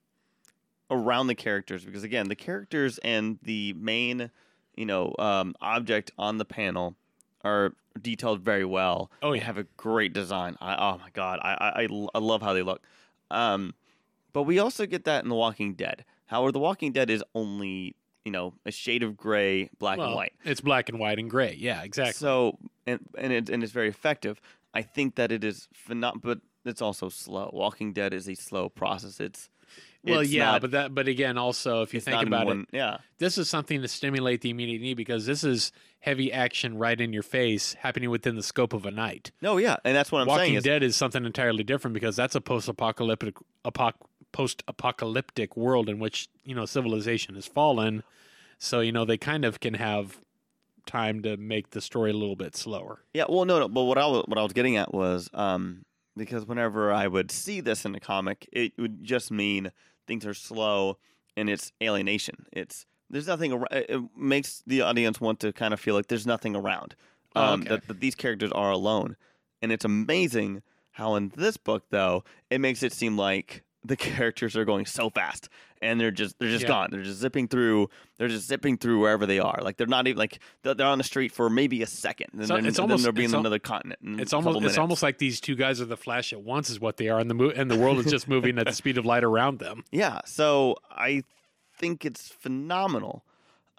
around 0.90 1.28
the 1.28 1.36
characters, 1.36 1.84
because 1.86 2.04
again, 2.04 2.28
the 2.30 2.36
characters 2.36 2.98
and 3.00 3.40
the 3.44 3.74
main, 3.74 4.30
you 4.76 4.86
know, 4.86 5.14
um, 5.20 5.56
object 5.62 6.12
on 6.18 6.38
the 6.38 6.46
panel 6.46 6.96
are 7.44 7.74
detailed 8.02 8.42
very 8.42 8.66
well. 8.66 9.10
Oh, 9.22 9.32
They 9.32 9.38
yeah. 9.38 9.44
have 9.46 9.58
a 9.58 9.64
great 9.78 10.14
design. 10.14 10.56
I, 10.62 10.76
oh 10.76 10.98
my 10.98 11.10
god, 11.14 11.40
I, 11.42 11.84
I 11.86 12.10
I 12.14 12.20
love 12.20 12.42
how 12.42 12.54
they 12.54 12.62
look. 12.64 12.82
Um, 13.32 13.74
but 14.34 14.44
we 14.44 14.60
also 14.60 14.86
get 14.86 15.06
that 15.06 15.24
in 15.24 15.30
The 15.30 15.36
Walking 15.36 15.74
Dead. 15.76 16.06
However, 16.28 16.52
The 16.52 16.60
Walking 16.60 16.92
Dead 16.92 17.10
is 17.10 17.24
only 17.34 17.96
you 18.26 18.32
know 18.32 18.54
a 18.66 18.72
shade 18.72 19.04
of 19.04 19.16
gray, 19.16 19.70
black 19.80 20.00
and 20.00 20.14
white. 20.16 20.34
it's 20.44 20.60
black 20.62 20.90
and 20.90 21.00
white 21.00 21.20
and 21.20 21.30
gray 21.30 21.56
yeah 21.58 21.84
exactly 21.84 22.14
So 22.14 22.58
and 22.86 23.00
and 23.18 23.32
it, 23.32 23.50
and 23.50 23.64
it's 23.64 23.72
very 23.72 23.88
effective. 23.90 24.42
I 24.74 24.82
think 24.82 25.16
that 25.16 25.32
it 25.32 25.44
is 25.44 25.70
phenom- 25.88 26.22
but 26.22 26.40
it's 26.66 26.82
also 26.82 27.08
slow. 27.10 27.50
Walking 27.54 27.94
Dead 27.94 28.14
is 28.14 28.28
a 28.28 28.36
slow 28.36 28.68
process. 28.70 29.20
It's 29.20 29.50
well 30.04 30.20
it's 30.22 30.32
yeah 30.32 30.52
not- 30.54 30.62
but 30.62 30.72
that 30.72 30.94
but 30.96 31.08
again 31.08 31.38
also 31.38 31.82
if 31.84 31.94
you 31.94 32.00
think 32.00 32.26
about 32.26 32.48
it 32.50 32.68
yeah, 32.72 32.98
this 33.20 33.38
is 33.38 33.50
something 33.50 33.82
to 33.82 33.88
stimulate 33.88 34.42
the 34.42 34.50
immediate 34.50 34.82
need 34.82 34.96
because 34.96 35.26
this 35.26 35.44
is 35.44 35.72
heavy 36.00 36.32
action 36.32 36.78
right 36.78 37.00
in 37.02 37.12
your 37.14 37.24
face 37.24 37.74
happening 37.76 38.10
within 38.12 38.36
the 38.36 38.44
scope 38.44 38.74
of 38.74 38.86
a 38.86 38.92
night. 38.92 39.32
no, 39.42 39.58
yeah, 39.58 39.76
and 39.86 39.96
that's 39.96 40.12
what 40.12 40.22
I'm 40.22 40.28
Walking 40.28 40.42
saying. 40.46 40.54
Is, 40.56 40.64
Dead 40.64 40.84
is 40.84 40.96
something 40.96 41.26
entirely 41.26 41.64
different 41.64 41.94
because 41.96 42.16
that's 42.16 42.36
a 42.36 42.42
post-apocalyptic 42.42 43.36
apoc- 43.66 43.94
post-apocalyptic 44.36 45.56
world 45.56 45.88
in 45.90 45.98
which 45.98 46.28
you 46.44 46.54
know 46.54 46.66
civilization 46.66 47.36
has 47.36 47.46
fallen. 47.48 48.04
So 48.58 48.82
you 48.82 48.92
know 48.92 49.06
they 49.06 49.18
kind 49.18 49.46
of 49.46 49.60
can 49.60 49.76
have 49.76 50.18
time 50.86 51.22
to 51.24 51.38
make 51.38 51.72
the 51.72 51.82
story 51.82 52.12
a 52.12 52.14
little 52.14 52.36
bit 52.36 52.56
slower. 52.56 53.00
Yeah, 53.14 53.26
well, 53.30 53.46
no, 53.46 53.60
no. 53.60 53.68
But 53.68 53.84
what 53.84 53.98
I 53.98 54.06
was, 54.06 54.24
what 54.28 54.38
I 54.38 54.44
was 54.44 54.54
getting 54.54 54.76
at 54.78 54.94
was 54.94 55.30
um, 55.34 55.86
because 56.16 56.46
whenever 56.46 56.92
I 56.92 57.08
would 57.08 57.32
see 57.32 57.62
this 57.62 57.86
in 57.86 57.96
a 57.96 58.00
comic, 58.00 58.48
it 58.52 58.74
would 58.78 59.04
just 59.04 59.32
mean 59.32 59.72
things 60.06 60.26
are 60.26 60.34
slow 60.34 60.98
and 61.38 61.50
it's 61.50 61.72
alienation. 61.82 62.46
It's 62.52 62.86
there's 63.10 63.28
nothing. 63.28 63.64
it 63.72 64.02
makes 64.18 64.64
the 64.68 64.82
audience 64.82 65.22
want 65.22 65.40
to 65.42 65.54
kind 65.54 65.74
of 65.74 65.80
feel 65.80 65.96
like 65.96 66.08
there's 66.08 66.28
nothing 66.28 66.56
around. 66.56 66.96
Oh, 67.36 67.42
Um, 67.42 67.62
okay. 67.62 67.70
that, 67.70 67.88
that 67.88 68.00
these 68.00 68.16
characters 68.16 68.52
are 68.52 68.72
alone, 68.72 69.16
and 69.62 69.72
it's 69.72 69.86
amazing 69.86 70.62
how 70.92 71.16
in 71.16 71.32
this 71.36 71.58
book 71.58 71.84
though 71.90 72.24
it 72.50 72.60
makes 72.60 72.82
it 72.82 72.94
seem 72.94 73.18
like 73.18 73.64
the 73.88 73.96
characters 73.96 74.56
are 74.58 74.66
going 74.66 74.86
so 74.86 75.10
fast 75.10 75.50
and 75.82 76.00
they're 76.00 76.12
just 76.12 76.38
they're 76.40 76.50
just 76.50 76.64
Yeah. 76.64 76.68
gone 76.70 76.88
they're 76.92 77.04
just 77.04 77.20
zipping 77.20 77.48
through 77.48 77.90
they're 78.18 78.28
just 78.28 78.48
zipping 78.48 78.78
through 78.78 79.00
wherever 79.02 79.26
they 79.26 79.40
are 79.40 79.60
like 79.62 79.78
they're 79.78 79.88
not 79.88 80.08
even 80.08 80.18
like 80.18 80.40
they're, 80.64 80.74
they're 80.74 80.88
on 80.88 80.98
the 80.98 81.04
street 81.04 81.32
for 81.32 81.50
maybe 81.50 81.82
a 81.82 81.86
second 81.86 82.28
and 82.34 82.48
So 82.48 82.56
then, 82.56 82.66
it's 82.66 82.78
then 82.78 82.84
almost- 82.84 83.04
they'll 83.04 83.12
be 83.12 83.24
it's 83.26 83.32
in 83.34 83.36
al- 83.36 83.42
another 83.42 83.60
continent 83.60 84.00
in 84.04 84.20
It's 84.20 84.34
almost 84.34 84.64
it's 84.66 84.78
almost 84.78 85.04
like 85.04 85.18
these 85.18 85.40
two 85.42 85.56
guys 85.56 85.80
are 85.82 85.86
the 85.86 85.98
Flash 85.98 86.34
at 86.34 86.42
once 86.42 86.70
is 86.70 86.80
what 86.80 86.98
they 86.98 87.10
are, 87.10 87.20
and 87.20 87.30
the 87.30 87.34
mo- 87.36 87.52
and 87.56 87.70
the 87.70 87.78
world 87.78 88.00
is 88.00 88.06
just 88.06 88.28
moving 88.36 88.58
at 88.58 88.66
the 88.66 88.74
speed 88.74 88.98
of 88.98 89.06
light 89.06 89.24
around 89.24 89.60
them. 89.60 89.84
yeah 89.92 90.20
so 90.26 90.76
i 90.92 91.22
think 91.78 92.06
it's 92.06 92.30
phenomenal 92.30 93.24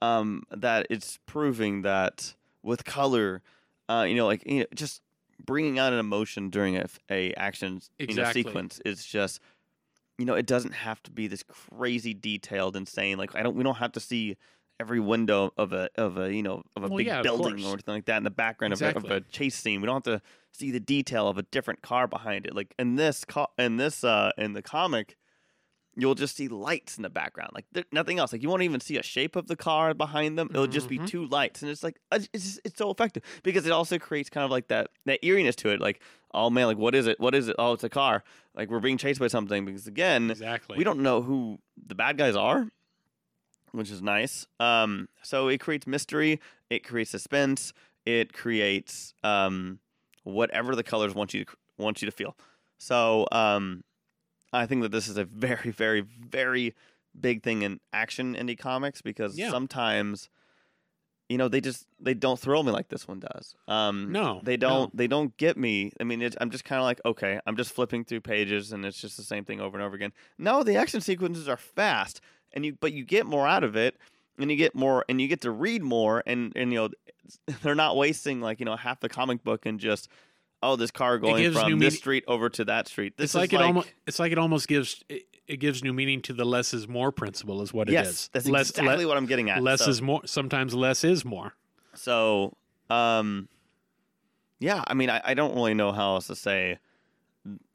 um, 0.03 0.43
that 0.51 0.87
it's 0.91 1.19
proving 1.27 1.83
that 1.83 2.35
with 2.63 2.85
color 2.85 3.43
uh, 3.89 4.05
you 4.07 4.15
know 4.15 4.27
like 4.27 4.45
you 4.47 4.61
know, 4.61 4.67
just 4.75 5.01
bringing 5.45 5.79
out 5.79 5.93
an 5.93 5.99
emotion 5.99 6.51
during 6.51 6.77
a, 6.77 6.87
a 7.11 7.33
action 7.35 7.81
you 7.99 8.15
know, 8.15 8.31
sequence 8.33 8.81
is 8.85 9.05
just 9.05 9.41
you 10.19 10.25
know 10.25 10.35
it 10.35 10.47
doesn't 10.47 10.73
have 10.75 11.03
to 11.03 11.11
be 11.11 11.27
this 11.27 11.43
crazy 11.49 12.15
detailed 12.15 12.77
and 12.77 12.89
saying 12.89 13.17
like 13.19 13.35
i 13.35 13.43
don't 13.43 13.57
we 13.57 13.63
don't 13.63 13.77
have 13.77 13.93
to 13.93 14.01
see 14.01 14.37
every 14.79 15.01
window 15.01 15.53
of 15.57 15.73
a 15.73 15.89
of 15.97 16.19
a 16.19 16.33
you 16.35 16.43
know 16.43 16.63
of 16.77 16.85
a 16.85 16.89
Well, 16.89 16.99
big 16.99 17.07
yeah, 17.07 17.19
of 17.19 17.23
building 17.23 17.55
course. 17.57 17.65
or 17.65 17.73
anything 17.73 17.95
like 17.95 18.05
that 18.07 18.19
in 18.19 18.25
the 18.25 18.31
background 18.31 18.75
of, 18.75 18.83
a, 18.83 18.95
of 18.97 19.05
a 19.11 19.21
chase 19.23 19.55
scene. 19.55 19.81
We 19.81 19.87
don't 19.87 20.05
have 20.07 20.21
to 20.21 20.23
see 20.53 20.71
the 20.71 20.81
detail 20.81 21.29
of 21.29 21.39
a 21.39 21.43
different 21.45 21.81
car 21.81 22.07
behind 22.07 22.47
it. 22.47 22.55
Like 22.55 22.75
in 22.79 22.97
this 22.97 23.25
co- 23.25 23.49
in 23.59 23.79
this 23.79 24.05
uh 24.05 24.33
in 24.37 24.53
the 24.53 24.61
comic 24.61 25.17
you'll 25.99 26.15
just 26.15 26.37
see 26.37 26.47
lights 26.49 26.97
in 26.99 27.03
the 27.03 27.09
background 27.11 27.51
like 27.55 27.65
there, 27.73 27.85
nothing 27.91 28.19
else 28.19 28.33
like 28.33 28.43
you 28.43 28.49
won't 28.51 28.63
even 28.63 28.81
see 28.81 28.99
a 28.99 29.03
shape 29.03 29.35
of 29.35 29.47
the 29.47 29.57
car 29.57 29.95
behind 29.95 30.39
them 30.39 30.49
it'll 30.51 30.67
just 30.67 30.89
be 30.89 30.99
Mhm. 30.99 31.07
two 31.07 31.27
lights 31.27 31.63
and 31.63 31.71
it's 31.71 31.83
like 31.83 31.97
uh, 32.13 32.19
it's 32.33 32.45
just, 32.45 32.61
it's 32.65 32.77
so 32.79 32.91
effective 32.91 33.23
because 33.43 33.65
it 33.67 33.73
also 33.73 33.99
creates 33.99 34.29
kind 34.29 34.45
of 34.45 34.51
like 34.51 34.69
that 34.69 34.89
that 35.07 35.19
eeriness 35.25 35.57
to 35.57 35.71
it 35.71 35.81
like 35.81 36.01
oh 36.35 36.51
man 36.51 36.67
like 36.67 36.77
what 36.77 36.95
is 36.95 37.07
it 37.07 37.19
what 37.19 37.35
is 37.35 37.49
it 37.49 37.57
oh 37.59 37.73
it's 37.73 37.85
a 37.85 37.89
car 37.89 38.23
like 38.55 38.69
we're 38.69 38.81
being 38.81 38.99
chased 38.99 39.21
by 39.21 39.27
something 39.29 39.65
because 39.65 39.87
again 39.87 40.31
Exactly. 40.31 40.77
we 40.77 40.85
don't 40.85 41.01
know 41.01 41.23
who 41.23 41.59
the 41.87 41.95
bad 41.95 42.19
guys 42.19 42.37
are 42.37 42.69
which 43.73 43.91
is 43.91 44.03
nice 44.03 44.47
um 44.61 45.09
so 45.23 45.49
it 45.49 45.59
creates 45.59 45.87
mystery 45.87 46.41
it 46.71 46.85
creates 46.85 47.11
suspense 47.11 47.73
it 48.05 48.33
creates 48.33 49.15
um 49.25 49.79
whatever 50.25 50.75
the 50.77 50.83
colors 50.83 51.15
want 51.15 51.33
you 51.35 51.45
to 51.45 51.53
want 51.79 52.01
you 52.03 52.07
to 52.07 52.13
feel 52.13 52.37
so 52.79 53.27
um 53.33 53.83
i 54.57 54.67
think 54.67 54.83
that 54.83 54.91
this 54.93 55.09
is 55.09 55.17
a 55.17 55.25
very 55.25 55.71
very 55.85 56.01
very 56.01 56.75
big 57.19 57.43
thing 57.43 57.63
in 57.63 57.81
action 57.93 58.35
indie 58.35 58.59
comics 58.59 59.01
because 59.03 59.39
Yeah. 59.39 59.51
sometimes 59.51 60.29
you 61.29 61.39
know 61.39 61.49
they 61.49 61.61
just 61.61 61.87
they 61.99 62.15
don't 62.15 62.39
thrill 62.39 62.63
me 62.63 62.71
like 62.71 62.89
this 62.89 63.09
one 63.09 63.19
does. 63.21 63.55
Um 63.67 64.13
No, 64.13 64.41
they 64.45 64.57
don't 64.57 64.97
they 64.97 65.09
don't 65.09 65.37
get 65.37 65.57
me. 65.57 65.93
I 66.01 66.05
mean 66.05 66.23
it's, 66.23 66.37
i'm 66.41 66.51
just 66.51 66.65
kind 66.65 66.79
of 66.79 66.85
like 66.85 67.01
okay 67.05 67.41
i'm 67.47 67.57
just 67.57 67.73
flipping 67.73 68.05
through 68.05 68.21
pages 68.21 68.73
and 68.73 68.85
it's 68.85 69.01
just 69.01 69.17
the 69.17 69.23
same 69.25 69.45
thing 69.45 69.61
over 69.61 69.77
and 69.77 69.85
over 69.85 69.97
again. 69.97 70.13
No 70.39 70.63
the 70.63 70.77
action 70.77 71.01
sequences 71.01 71.49
are 71.49 71.57
fast 71.57 72.21
and 72.53 72.65
you 72.65 72.77
but 72.81 72.93
you 72.93 73.05
get 73.05 73.27
more 73.27 73.47
out 73.49 73.65
of 73.65 73.75
it 73.77 73.97
and 74.39 74.51
you 74.51 74.57
get 74.57 74.75
more 74.75 75.05
and 75.09 75.21
you 75.21 75.27
get 75.27 75.41
to 75.41 75.51
read 75.51 75.83
more 75.83 76.23
and 76.27 76.53
and 76.55 76.73
you 76.73 76.79
know 76.79 76.89
they're 77.63 77.75
not 77.75 77.97
wasting 77.97 78.41
like 78.41 78.61
you 78.61 78.67
know 78.67 78.77
half 78.77 79.01
the 79.01 79.09
comic 79.09 79.43
book 79.43 79.67
and 79.67 79.81
just 79.81 80.09
oh 80.63 80.77
this 80.77 80.91
car 80.91 81.19
going 81.19 81.53
from 81.53 81.63
this 81.73 81.79
meaning- 81.79 81.91
street 81.91 82.25
over 82.27 82.49
to 82.49 82.65
that 82.65 82.89
street 82.89 83.17
this 83.17 83.25
it's 83.27 83.31
is 83.33 83.37
like, 83.37 83.53
it 83.53 83.61
almost 83.61 83.93
it's 84.07 84.19
like 84.19 84.33
it 84.33 84.39
almost 84.39 84.69
gives 84.69 85.03
it, 85.09 85.23
it 85.47 85.57
gives 85.59 85.85
new 85.85 85.93
meaning 85.93 86.21
to 86.23 86.33
the 86.33 86.45
less 86.45 86.73
is 86.75 86.89
more 86.89 87.13
principle 87.13 87.63
is 87.63 87.73
what 87.73 87.89
it 87.89 87.93
yes 87.93 88.09
is. 88.09 88.31
that's 88.33 88.47
less 88.49 88.71
exactly 88.71 89.05
le- 89.05 89.09
what 89.09 89.17
i'm 89.17 89.27
getting 89.27 89.51
at 89.51 89.63
less 89.63 89.85
So- 89.85 89.91
is 89.91 90.03
more. 90.03 90.23
Sometimes 90.25 90.75
less 90.75 91.05
is 91.05 91.25
more. 91.25 91.55
So, 91.95 92.57
um, 92.91 93.49
yeah, 94.61 94.85
I 94.87 94.93
mean, 94.95 95.09
I, 95.09 95.21
I 95.25 95.35
don't 95.35 95.55
really 95.55 95.73
know 95.75 95.93
how 95.93 96.15
else 96.17 96.27
to 96.27 96.37
say. 96.37 96.79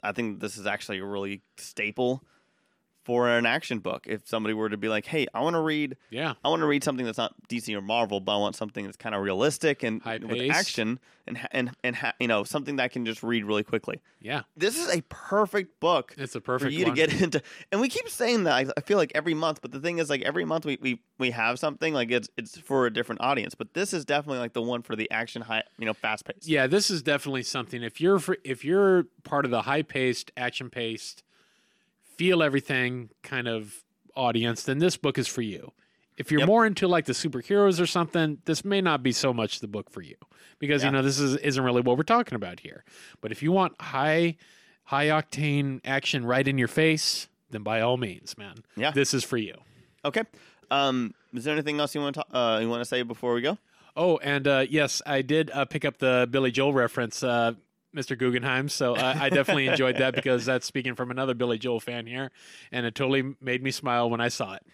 I 0.04 0.12
think 0.12 0.40
this 0.40 0.58
is 0.58 0.68
actually 0.68 1.00
a 1.00 1.06
really 1.06 1.42
staple 1.58 2.24
for 3.04 3.28
an 3.30 3.46
action 3.46 3.80
book. 3.80 4.06
If 4.08 4.28
somebody 4.28 4.54
were 4.54 4.70
to 4.70 4.78
be 4.78 4.88
like, 4.88 5.06
"Hey, 5.08 5.26
I 5.34 5.42
want 5.42 5.56
to 5.56 5.62
read 5.62 5.98
Yeah. 6.10 6.34
I 6.44 6.50
want 6.50 6.62
to 6.62 6.68
read 6.68 6.84
something 6.84 7.06
that's 7.06 7.18
not 7.18 7.34
DC 7.50 7.74
or 7.76 7.82
Marvel, 7.82 8.20
but 8.20 8.36
I 8.36 8.38
want 8.38 8.56
something 8.56 8.86
that's 8.86 8.98
kind 8.98 9.16
of 9.16 9.22
realistic 9.24 9.84
and 9.84 10.02
with 10.04 10.50
action 10.52 11.00
and 11.28 11.40
and 11.52 11.72
and 11.84 11.96
ha- 11.96 12.14
you 12.20 12.28
know 12.28 12.44
something 12.44 12.76
that 12.78 12.84
I 12.84 12.88
can 12.88 13.06
just 13.06 13.24
read 13.24 13.44
really 13.46 13.64
quickly. 13.64 14.02
Yeah. 14.20 14.42
This 14.56 14.78
is 14.78 14.94
a 14.96 15.02
perfect 15.10 15.80
book 15.80 16.14
It's 16.18 16.36
a 16.36 16.42
perfect 16.42 16.72
for 16.72 16.78
you 16.78 16.86
one. 16.86 16.96
to 16.96 17.08
get 17.08 17.22
into. 17.24 17.42
And 17.72 17.82
we 17.82 17.90
keep 17.90 18.08
saying 18.10 18.44
that. 18.44 18.54
I, 18.54 18.66
I 18.78 18.82
feel 18.82 18.98
like 18.98 19.12
every 19.16 19.34
month, 19.34 19.62
but 19.62 19.72
the 19.72 19.80
thing 19.80 19.98
is, 19.98 20.10
like 20.10 20.22
every 20.22 20.46
month 20.46 20.66
we, 20.66 20.78
we 20.82 21.02
we 21.18 21.32
have 21.32 21.58
something 21.60 21.94
like 21.94 22.12
it's 22.12 22.30
it's 22.38 22.58
for 22.60 22.86
a 22.86 22.94
different 22.94 23.22
audience. 23.22 23.56
But 23.56 23.74
this 23.74 23.94
is 23.94 24.06
definitely 24.06 24.40
like 24.40 24.54
the 24.54 24.62
one 24.62 24.82
for 24.84 24.96
the 24.96 25.10
action 25.12 25.42
high, 25.42 25.64
you 25.80 25.86
know, 25.86 25.94
fast 25.94 26.26
paced. 26.26 26.48
Yeah, 26.48 26.68
this 26.68 26.92
is 26.92 27.02
definitely 27.02 27.44
something. 27.44 27.82
If 27.82 28.00
you're 28.00 28.20
for, 28.20 28.38
if 28.44 28.64
you're 28.64 29.06
part 29.24 29.46
of 29.46 29.52
the 29.52 29.64
high 29.64 29.82
paced, 29.82 30.32
action 30.38 30.70
paced, 30.70 31.24
feel 32.22 32.44
everything 32.44 33.10
kind 33.24 33.48
of 33.48 33.84
audience, 34.16 34.62
then 34.64 34.78
this 34.78 34.96
book 34.96 35.18
is 35.18 35.28
for 35.28 35.42
you. 35.42 35.72
If 36.18 36.30
you're 36.30 36.42
Yep. 36.42 36.48
more 36.48 36.66
into 36.68 36.88
like 36.88 37.06
the 37.06 37.14
superheroes 37.14 37.80
or 37.82 37.88
something, 37.88 38.38
this 38.46 38.64
may 38.64 38.80
not 38.80 39.02
be 39.02 39.12
so 39.12 39.34
much 39.34 39.60
the 39.60 39.68
book 39.68 39.90
for 39.90 40.04
you 40.04 40.18
because 40.60 40.84
Yeah. 40.84 40.90
you 40.90 40.92
know 40.92 41.02
this 41.02 41.20
is 41.20 41.36
isn't 41.38 41.64
really 41.64 41.82
what 41.82 41.98
we're 41.98 42.04
talking 42.04 42.36
about 42.36 42.60
here. 42.60 42.84
But 43.22 43.32
if 43.32 43.42
you 43.42 43.52
want 43.52 43.74
high 43.82 44.36
high 44.84 45.08
octane 45.08 45.80
action 45.84 46.24
right 46.24 46.48
in 46.48 46.60
your 46.60 46.68
face, 46.68 47.28
then 47.50 47.64
by 47.64 47.82
all 47.82 47.98
means, 47.98 48.38
man, 48.38 48.56
Yeah. 48.76 48.92
this 48.92 49.16
is 49.16 49.24
for 49.24 49.38
you. 49.38 49.56
Okay. 50.06 50.22
Um, 50.70 51.16
is 51.34 51.44
there 51.46 51.54
anything 51.54 51.80
else 51.80 51.96
you 51.96 52.02
want 52.02 52.16
to 52.16 52.38
uh, 52.38 52.60
you 52.60 52.70
want 52.70 52.82
to 52.82 52.86
say 52.86 53.02
before 53.02 53.34
we 53.34 53.42
go? 53.42 53.58
Oh, 53.96 54.18
and 54.20 54.48
uh, 54.48 54.66
yes, 54.70 55.02
I 55.08 55.24
did 55.24 55.50
uh, 55.50 55.66
pick 55.66 55.86
up 55.86 55.98
the 55.98 56.28
Billy 56.30 56.52
Joel 56.52 56.74
reference, 56.74 57.24
uh, 57.24 57.54
Mr. 57.96 58.18
Guggenheim. 58.18 58.70
So 58.70 58.96
uh, 58.96 59.18
I 59.20 59.30
definitely 59.30 59.68
enjoyed 59.68 59.98
that 59.98 60.16
because 60.16 60.46
that's 60.46 60.66
speaking 60.66 60.96
from 60.96 61.12
another 61.12 61.34
Billy 61.34 61.58
Joel 61.58 61.80
fan 61.80 62.06
here, 62.06 62.32
and 62.72 62.86
it 62.86 62.96
totally 62.96 63.36
made 63.42 63.62
me 63.64 63.72
smile 63.72 64.10
when 64.10 64.22
I 64.22 64.28
saw 64.30 64.54
it. 64.54 64.66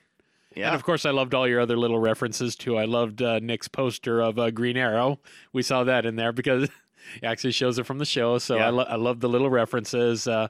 Yeah. 0.55 0.67
And 0.67 0.75
of 0.75 0.83
course, 0.83 1.05
I 1.05 1.11
loved 1.11 1.33
all 1.35 1.47
your 1.47 1.59
other 1.59 1.77
little 1.77 1.99
references 1.99 2.55
too. 2.55 2.77
I 2.77 2.85
loved 2.85 3.21
uh, 3.21 3.39
Nick's 3.39 3.67
poster 3.67 4.21
of 4.21 4.39
uh, 4.39 4.49
Green 4.51 4.77
Arrow. 4.77 5.19
We 5.53 5.61
saw 5.61 5.83
that 5.83 6.05
in 6.05 6.15
there 6.15 6.31
because 6.31 6.63
it 7.15 7.23
actually 7.23 7.51
shows 7.51 7.77
it 7.77 7.85
from 7.85 7.99
the 7.99 8.05
show. 8.05 8.37
So 8.39 8.55
Yeah. 8.57 8.67
I, 8.67 8.69
lo- 8.69 8.85
I 8.89 8.95
love 8.95 9.19
the 9.19 9.29
little 9.29 9.49
references. 9.51 10.27
Uh, 10.27 10.47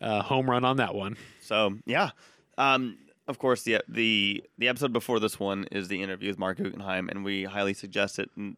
uh, 0.00 0.22
home 0.22 0.48
run 0.50 0.64
on 0.64 0.76
that 0.78 0.94
one. 0.94 1.16
So 1.40 1.78
yeah, 1.86 2.10
um, 2.58 2.98
of 3.28 3.38
course 3.38 3.62
the 3.62 3.80
the 3.88 4.42
the 4.58 4.68
episode 4.68 4.92
before 4.92 5.20
this 5.20 5.38
one 5.38 5.64
is 5.70 5.86
the 5.88 6.02
interview 6.02 6.28
with 6.30 6.38
Mark 6.38 6.58
Guggenheim, 6.58 7.08
and 7.08 7.24
we 7.24 7.44
highly 7.44 7.72
suggest 7.74 8.18
it. 8.18 8.28
And 8.36 8.56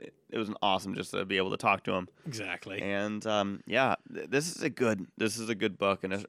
it, 0.00 0.36
was 0.38 0.48
an 0.48 0.56
awesome 0.62 0.94
just 0.94 1.10
to 1.12 1.24
be 1.24 1.36
able 1.36 1.50
to 1.50 1.56
talk 1.56 1.84
to 1.84 1.92
him. 1.92 2.08
Exactly. 2.26 2.80
And 2.80 3.26
um, 3.26 3.62
yeah, 3.66 3.96
th- 4.12 4.28
this 4.30 4.54
is 4.54 4.62
a 4.62 4.70
good 4.70 5.06
this 5.16 5.38
is 5.38 5.48
a 5.48 5.54
good 5.54 5.78
book, 5.78 6.04
and 6.04 6.26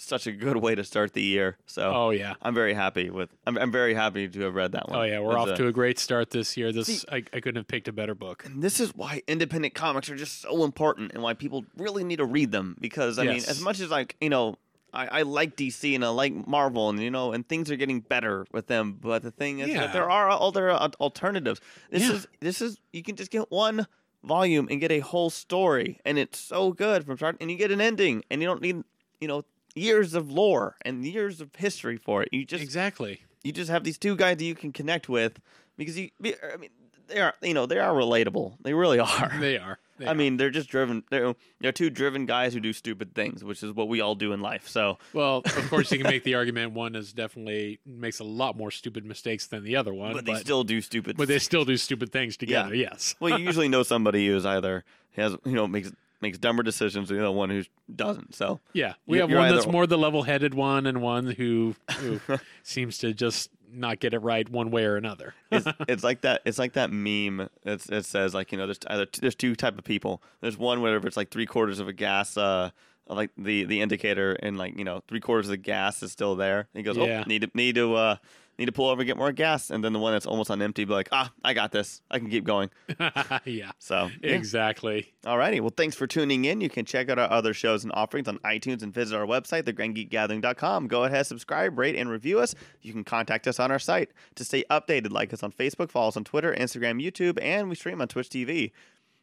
such 0.00 0.26
a 0.26 0.32
good 0.32 0.56
way 0.56 0.74
to 0.74 0.82
start 0.82 1.12
the 1.12 1.22
year. 1.22 1.58
So 1.66 1.92
Oh 1.94 2.10
yeah. 2.10 2.34
I'm 2.40 2.54
very 2.54 2.72
happy 2.72 3.10
with. 3.10 3.30
I'm, 3.46 3.58
I'm 3.58 3.70
very 3.70 3.92
happy 3.94 4.28
to 4.28 4.40
have 4.42 4.54
read 4.54 4.72
that 4.72 4.88
one. 4.88 4.98
Oh 4.98 5.02
yeah. 5.02 5.20
We're 5.20 5.32
It's 5.32 5.36
off 5.36 5.48
a- 5.50 5.56
to 5.56 5.66
a 5.66 5.72
great 5.72 5.98
start 5.98 6.30
this 6.30 6.56
year. 6.56 6.72
This 6.72 6.86
See- 6.86 7.06
I, 7.10 7.16
I 7.16 7.40
couldn't 7.40 7.56
have 7.56 7.68
picked 7.68 7.86
a 7.88 7.92
better 7.92 8.14
book. 8.14 8.44
And 8.46 8.62
this 8.62 8.80
is 8.80 8.94
why 8.94 9.22
independent 9.28 9.74
comics 9.74 10.08
are 10.08 10.16
just 10.16 10.40
so 10.40 10.64
important 10.64 11.12
and 11.12 11.22
why 11.22 11.34
people 11.34 11.64
really 11.76 12.02
need 12.02 12.16
to 12.16 12.24
read 12.24 12.50
them. 12.50 12.76
Because 12.80 13.18
I 13.18 13.24
mean, 13.24 13.36
as 13.36 13.60
much 13.60 13.80
as 13.80 13.90
like 13.90 14.16
you 14.20 14.30
know, 14.30 14.56
I, 14.92 15.06
I 15.20 15.22
like 15.22 15.56
DC 15.56 15.94
and 15.94 16.04
I 16.04 16.08
like 16.08 16.46
Marvel 16.46 16.88
and 16.90 17.00
you 17.00 17.10
know, 17.10 17.32
and 17.32 17.48
things 17.48 17.70
are 17.70 17.76
getting 17.76 18.00
better 18.00 18.46
with 18.52 18.66
them. 18.66 18.98
But 19.00 19.22
the 19.22 19.30
thing 19.30 19.60
is 19.60 19.68
Yeah. 19.68 19.80
that 19.82 19.92
there 19.92 20.10
are 20.10 20.30
other 20.30 20.70
uh, 20.70 20.88
alternatives. 21.00 21.60
This 21.90 22.02
Yeah. 22.02 22.12
is 22.14 22.26
this 22.40 22.60
is 22.62 22.78
you 22.92 23.02
can 23.02 23.16
just 23.16 23.30
get 23.30 23.50
one 23.50 23.86
volume 24.24 24.68
and 24.70 24.80
get 24.80 24.92
a 24.92 25.00
whole 25.00 25.30
story, 25.30 25.98
and 26.04 26.18
it's 26.18 26.38
so 26.38 26.72
good 26.72 27.04
from 27.06 27.16
start, 27.16 27.36
and 27.40 27.50
you 27.50 27.56
get 27.56 27.70
an 27.70 27.80
ending, 27.80 28.22
and 28.30 28.40
you 28.42 28.46
don't 28.48 28.60
need 28.62 28.82
you 29.20 29.28
know 29.28 29.44
years 29.74 30.14
of 30.14 30.30
lore 30.30 30.76
and 30.84 31.04
years 31.06 31.40
of 31.40 31.54
history 31.56 31.96
for 31.96 32.22
it. 32.22 32.28
You 32.32 32.44
just 32.44 32.62
Exactly. 32.62 33.22
you 33.44 33.52
just 33.52 33.70
have 33.70 33.84
these 33.84 33.98
two 33.98 34.16
guys 34.16 34.36
that 34.38 34.44
you 34.44 34.54
can 34.54 34.72
connect 34.72 35.08
with 35.08 35.40
because 35.76 35.96
you 35.98 36.10
I 36.22 36.56
mean 36.56 36.70
they 37.06 37.20
are 37.20 37.34
you 37.42 37.54
know 37.54 37.66
they 37.66 37.78
are 37.78 37.92
relatable. 37.94 38.56
They 38.62 38.74
really 38.74 38.98
are. 39.14 39.32
They 39.40 39.56
are. 39.58 39.78
They 40.00 40.06
I 40.06 40.12
are. 40.12 40.14
mean, 40.14 40.38
they're 40.38 40.50
just 40.50 40.68
driven. 40.70 41.04
They're 41.10 41.34
they're 41.60 41.72
two 41.72 41.90
driven 41.90 42.24
guys 42.26 42.54
who 42.54 42.60
do 42.60 42.72
stupid 42.72 43.14
things, 43.14 43.44
which 43.44 43.62
is 43.62 43.72
what 43.72 43.86
we 43.88 44.00
all 44.00 44.14
do 44.14 44.32
in 44.32 44.40
life. 44.40 44.66
So 44.66 44.98
well, 45.12 45.42
of 45.44 45.70
course, 45.70 45.92
you 45.92 45.98
can 45.98 46.06
make 46.06 46.24
the 46.24 46.34
argument 46.40 46.72
one 46.72 46.96
is 46.96 47.12
definitely 47.12 47.78
makes 47.84 48.18
a 48.18 48.24
lot 48.24 48.56
more 48.56 48.70
stupid 48.70 49.04
mistakes 49.04 49.46
than 49.46 49.62
the 49.62 49.76
other 49.76 49.92
one, 49.92 50.14
but 50.14 50.24
they 50.24 50.36
still 50.36 50.64
do 50.64 50.80
stupid. 50.80 51.16
but 51.18 51.28
they 51.28 51.38
still 51.38 51.64
do 51.64 51.76
stupid 51.76 52.10
things 52.10 52.36
together. 52.36 52.74
Yes. 52.74 53.14
well, 53.20 53.38
you 53.38 53.44
usually 53.44 53.68
know 53.68 53.82
somebody 53.84 54.26
who's 54.26 54.46
either 54.46 54.84
has 55.16 55.36
you 55.44 55.52
know 55.52 55.66
makes 55.66 55.92
makes 56.22 56.38
dumber 56.38 56.62
decisions 56.62 57.08
than 57.08 57.18
the 57.18 57.24
other 57.24 57.34
one 57.34 57.50
who 57.50 57.62
doesn't. 57.94 58.34
So 58.34 58.60
Yeah, 58.72 58.94
we 59.06 59.18
have 59.18 59.30
one 59.30 59.54
that's 59.54 59.66
more 59.66 59.86
the 59.86 59.98
level-headed 59.98 60.54
one, 60.54 60.86
and 60.86 61.00
one 61.02 61.26
who, 61.26 61.74
who 61.98 62.20
seems 62.62 62.98
to 62.98 63.12
just 63.14 63.50
not 63.72 64.00
get 64.00 64.14
it 64.14 64.18
right 64.20 64.48
one 64.48 64.70
way 64.70 64.84
or 64.84 64.96
another. 64.96 65.34
it's, 65.50 65.66
it's 65.88 66.04
like 66.04 66.22
that. 66.22 66.42
It's 66.44 66.58
like 66.58 66.74
that 66.74 66.90
meme. 66.90 67.48
It's, 67.64 67.88
it 67.88 68.04
says 68.04 68.34
like 68.34 68.52
you 68.52 68.58
know 68.58 68.66
there's 68.66 68.78
either 68.86 69.06
there's 69.20 69.34
two 69.34 69.54
type 69.54 69.78
of 69.78 69.84
people. 69.84 70.22
There's 70.40 70.56
one 70.58 70.80
wherever 70.82 71.06
it's 71.06 71.16
like 71.16 71.30
three 71.30 71.46
quarters 71.46 71.78
of 71.80 71.88
a 71.88 71.92
gas. 71.92 72.36
Uh, 72.36 72.70
like 73.06 73.30
the 73.36 73.64
the 73.64 73.80
indicator 73.80 74.34
and 74.34 74.56
like 74.56 74.78
you 74.78 74.84
know 74.84 75.02
three 75.08 75.20
quarters 75.20 75.46
of 75.46 75.50
the 75.50 75.56
gas 75.56 76.02
is 76.02 76.12
still 76.12 76.36
there. 76.36 76.68
He 76.74 76.82
goes, 76.82 76.96
Yeah. 76.96 77.22
oh, 77.24 77.28
need 77.28 77.42
to 77.42 77.50
need 77.54 77.74
to 77.74 77.94
uh, 77.94 78.16
need 78.60 78.66
to 78.66 78.72
pull 78.72 78.88
over 78.88 79.00
and 79.00 79.06
get 79.06 79.16
more 79.16 79.32
gas. 79.32 79.70
And 79.70 79.82
then 79.82 79.94
the 79.94 79.98
one 79.98 80.12
that's 80.12 80.26
almost 80.26 80.50
on 80.50 80.60
empty, 80.60 80.84
be 80.84 80.92
like, 80.92 81.08
ah, 81.12 81.32
I 81.42 81.54
got 81.54 81.72
this. 81.72 82.02
I 82.10 82.18
can 82.18 82.28
keep 82.28 82.44
going. 82.44 82.70
yeah, 83.44 83.72
So 83.78 84.10
yeah. 84.22 84.30
exactly. 84.32 85.12
Alrighty. 85.24 85.60
Well, 85.60 85.72
thanks 85.74 85.96
for 85.96 86.06
tuning 86.06 86.44
in. 86.44 86.60
You 86.60 86.68
can 86.68 86.84
check 86.84 87.08
out 87.08 87.18
our 87.18 87.30
other 87.30 87.54
shows 87.54 87.84
and 87.84 87.92
offerings 87.94 88.28
on 88.28 88.38
iTunes 88.40 88.82
and 88.82 88.92
visit 88.92 89.16
our 89.16 89.26
website, 89.26 89.62
thegrandgeekgathering.com. 89.62 90.88
Go 90.88 91.04
ahead, 91.04 91.26
subscribe, 91.26 91.78
rate, 91.78 91.96
and 91.96 92.10
review 92.10 92.38
us. 92.38 92.54
You 92.82 92.92
can 92.92 93.02
contact 93.02 93.48
us 93.48 93.58
on 93.58 93.70
our 93.70 93.78
site. 93.78 94.10
To 94.36 94.44
stay 94.44 94.62
updated, 94.70 95.10
like 95.10 95.32
us 95.32 95.42
on 95.42 95.52
Facebook, 95.52 95.90
follow 95.90 96.08
us 96.08 96.16
on 96.18 96.24
Twitter, 96.24 96.54
Instagram, 96.54 97.02
YouTube, 97.02 97.38
and 97.42 97.68
we 97.68 97.74
stream 97.74 98.00
on 98.02 98.08
Twitch 98.08 98.28
TV. 98.28 98.72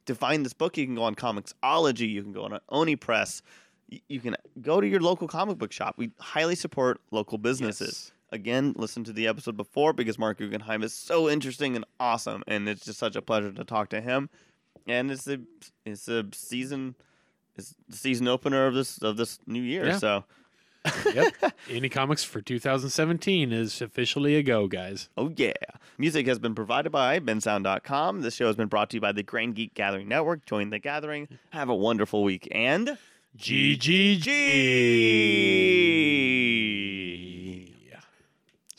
To 0.07 0.15
find 0.15 0.43
this 0.43 0.53
book, 0.53 0.77
you 0.77 0.85
can 0.85 0.95
go 0.95 1.03
on 1.03 1.13
ComiXology. 1.15 2.09
You 2.09 2.23
can 2.23 2.31
go 2.33 2.43
on 2.45 2.59
Oni 2.69 2.95
Press. 2.95 3.43
You 4.07 4.19
can 4.19 4.35
go 4.61 4.81
to 4.81 4.87
your 4.87 4.99
local 4.99 5.27
comic 5.27 5.57
book 5.59 5.71
shop. 5.71 5.95
We 5.97 6.11
highly 6.19 6.55
support 6.55 6.99
local 7.11 7.37
businesses. 7.37 8.11
Again, 8.31 8.73
listen 8.75 9.03
to 9.05 9.13
the 9.13 9.27
episode 9.27 9.55
before 9.55 9.93
because 9.93 10.19
Mark 10.19 10.39
Guggenheim 10.39 10.83
is 10.83 10.93
so 10.93 11.29
interesting 11.29 11.75
and 11.75 11.85
awesome, 11.99 12.43
and 12.47 12.67
it's 12.67 12.85
just 12.85 12.99
such 12.99 13.15
a 13.15 13.21
pleasure 13.21 13.51
to 13.53 13.63
talk 13.63 13.89
to 13.89 14.01
him. 14.01 14.29
And 14.85 15.11
it's 15.11 15.25
the 15.25 15.41
it's 15.85 16.05
the 16.05 16.27
season 16.33 16.95
it's 17.55 17.73
the 17.87 17.97
season 17.97 18.27
opener 18.27 18.67
of 18.67 18.73
this 18.73 19.01
of 19.01 19.17
this 19.17 19.39
new 19.47 19.61
year. 19.61 19.87
Yeah. 19.87 19.97
So 19.97 20.23
Yep. 21.13 21.33
Indie 21.69 21.91
comics 21.91 22.23
for 22.23 22.41
2017 22.41 23.51
is 23.51 23.81
officially 23.81 24.35
a 24.35 24.43
go, 24.43 24.67
guys. 24.67 25.09
oh 25.17 25.31
yeah. 25.35 25.53
Music 25.97 26.27
has 26.27 26.39
been 26.39 26.55
provided 26.55 26.91
by 26.91 27.19
bensound.com. 27.19 28.21
This 28.21 28.35
show 28.35 28.47
has 28.47 28.55
been 28.55 28.67
brought 28.67 28.89
to 28.91 28.97
you 28.97 29.01
by 29.01 29.11
the 29.11 29.23
Grand 29.23 29.55
Geek 29.55 29.73
Gathering 29.73 30.07
Network. 30.07 30.45
Join 30.45 30.69
the 30.69 30.79
gathering. 30.79 31.27
Have 31.51 31.69
a 31.69 31.75
wonderful 31.75 32.23
week 32.23 32.47
and 32.51 32.97
GGG. 33.37 34.27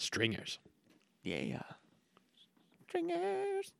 Stringers. 0.09 0.59
Yeah. 1.23 1.61
Stringers. 2.88 3.73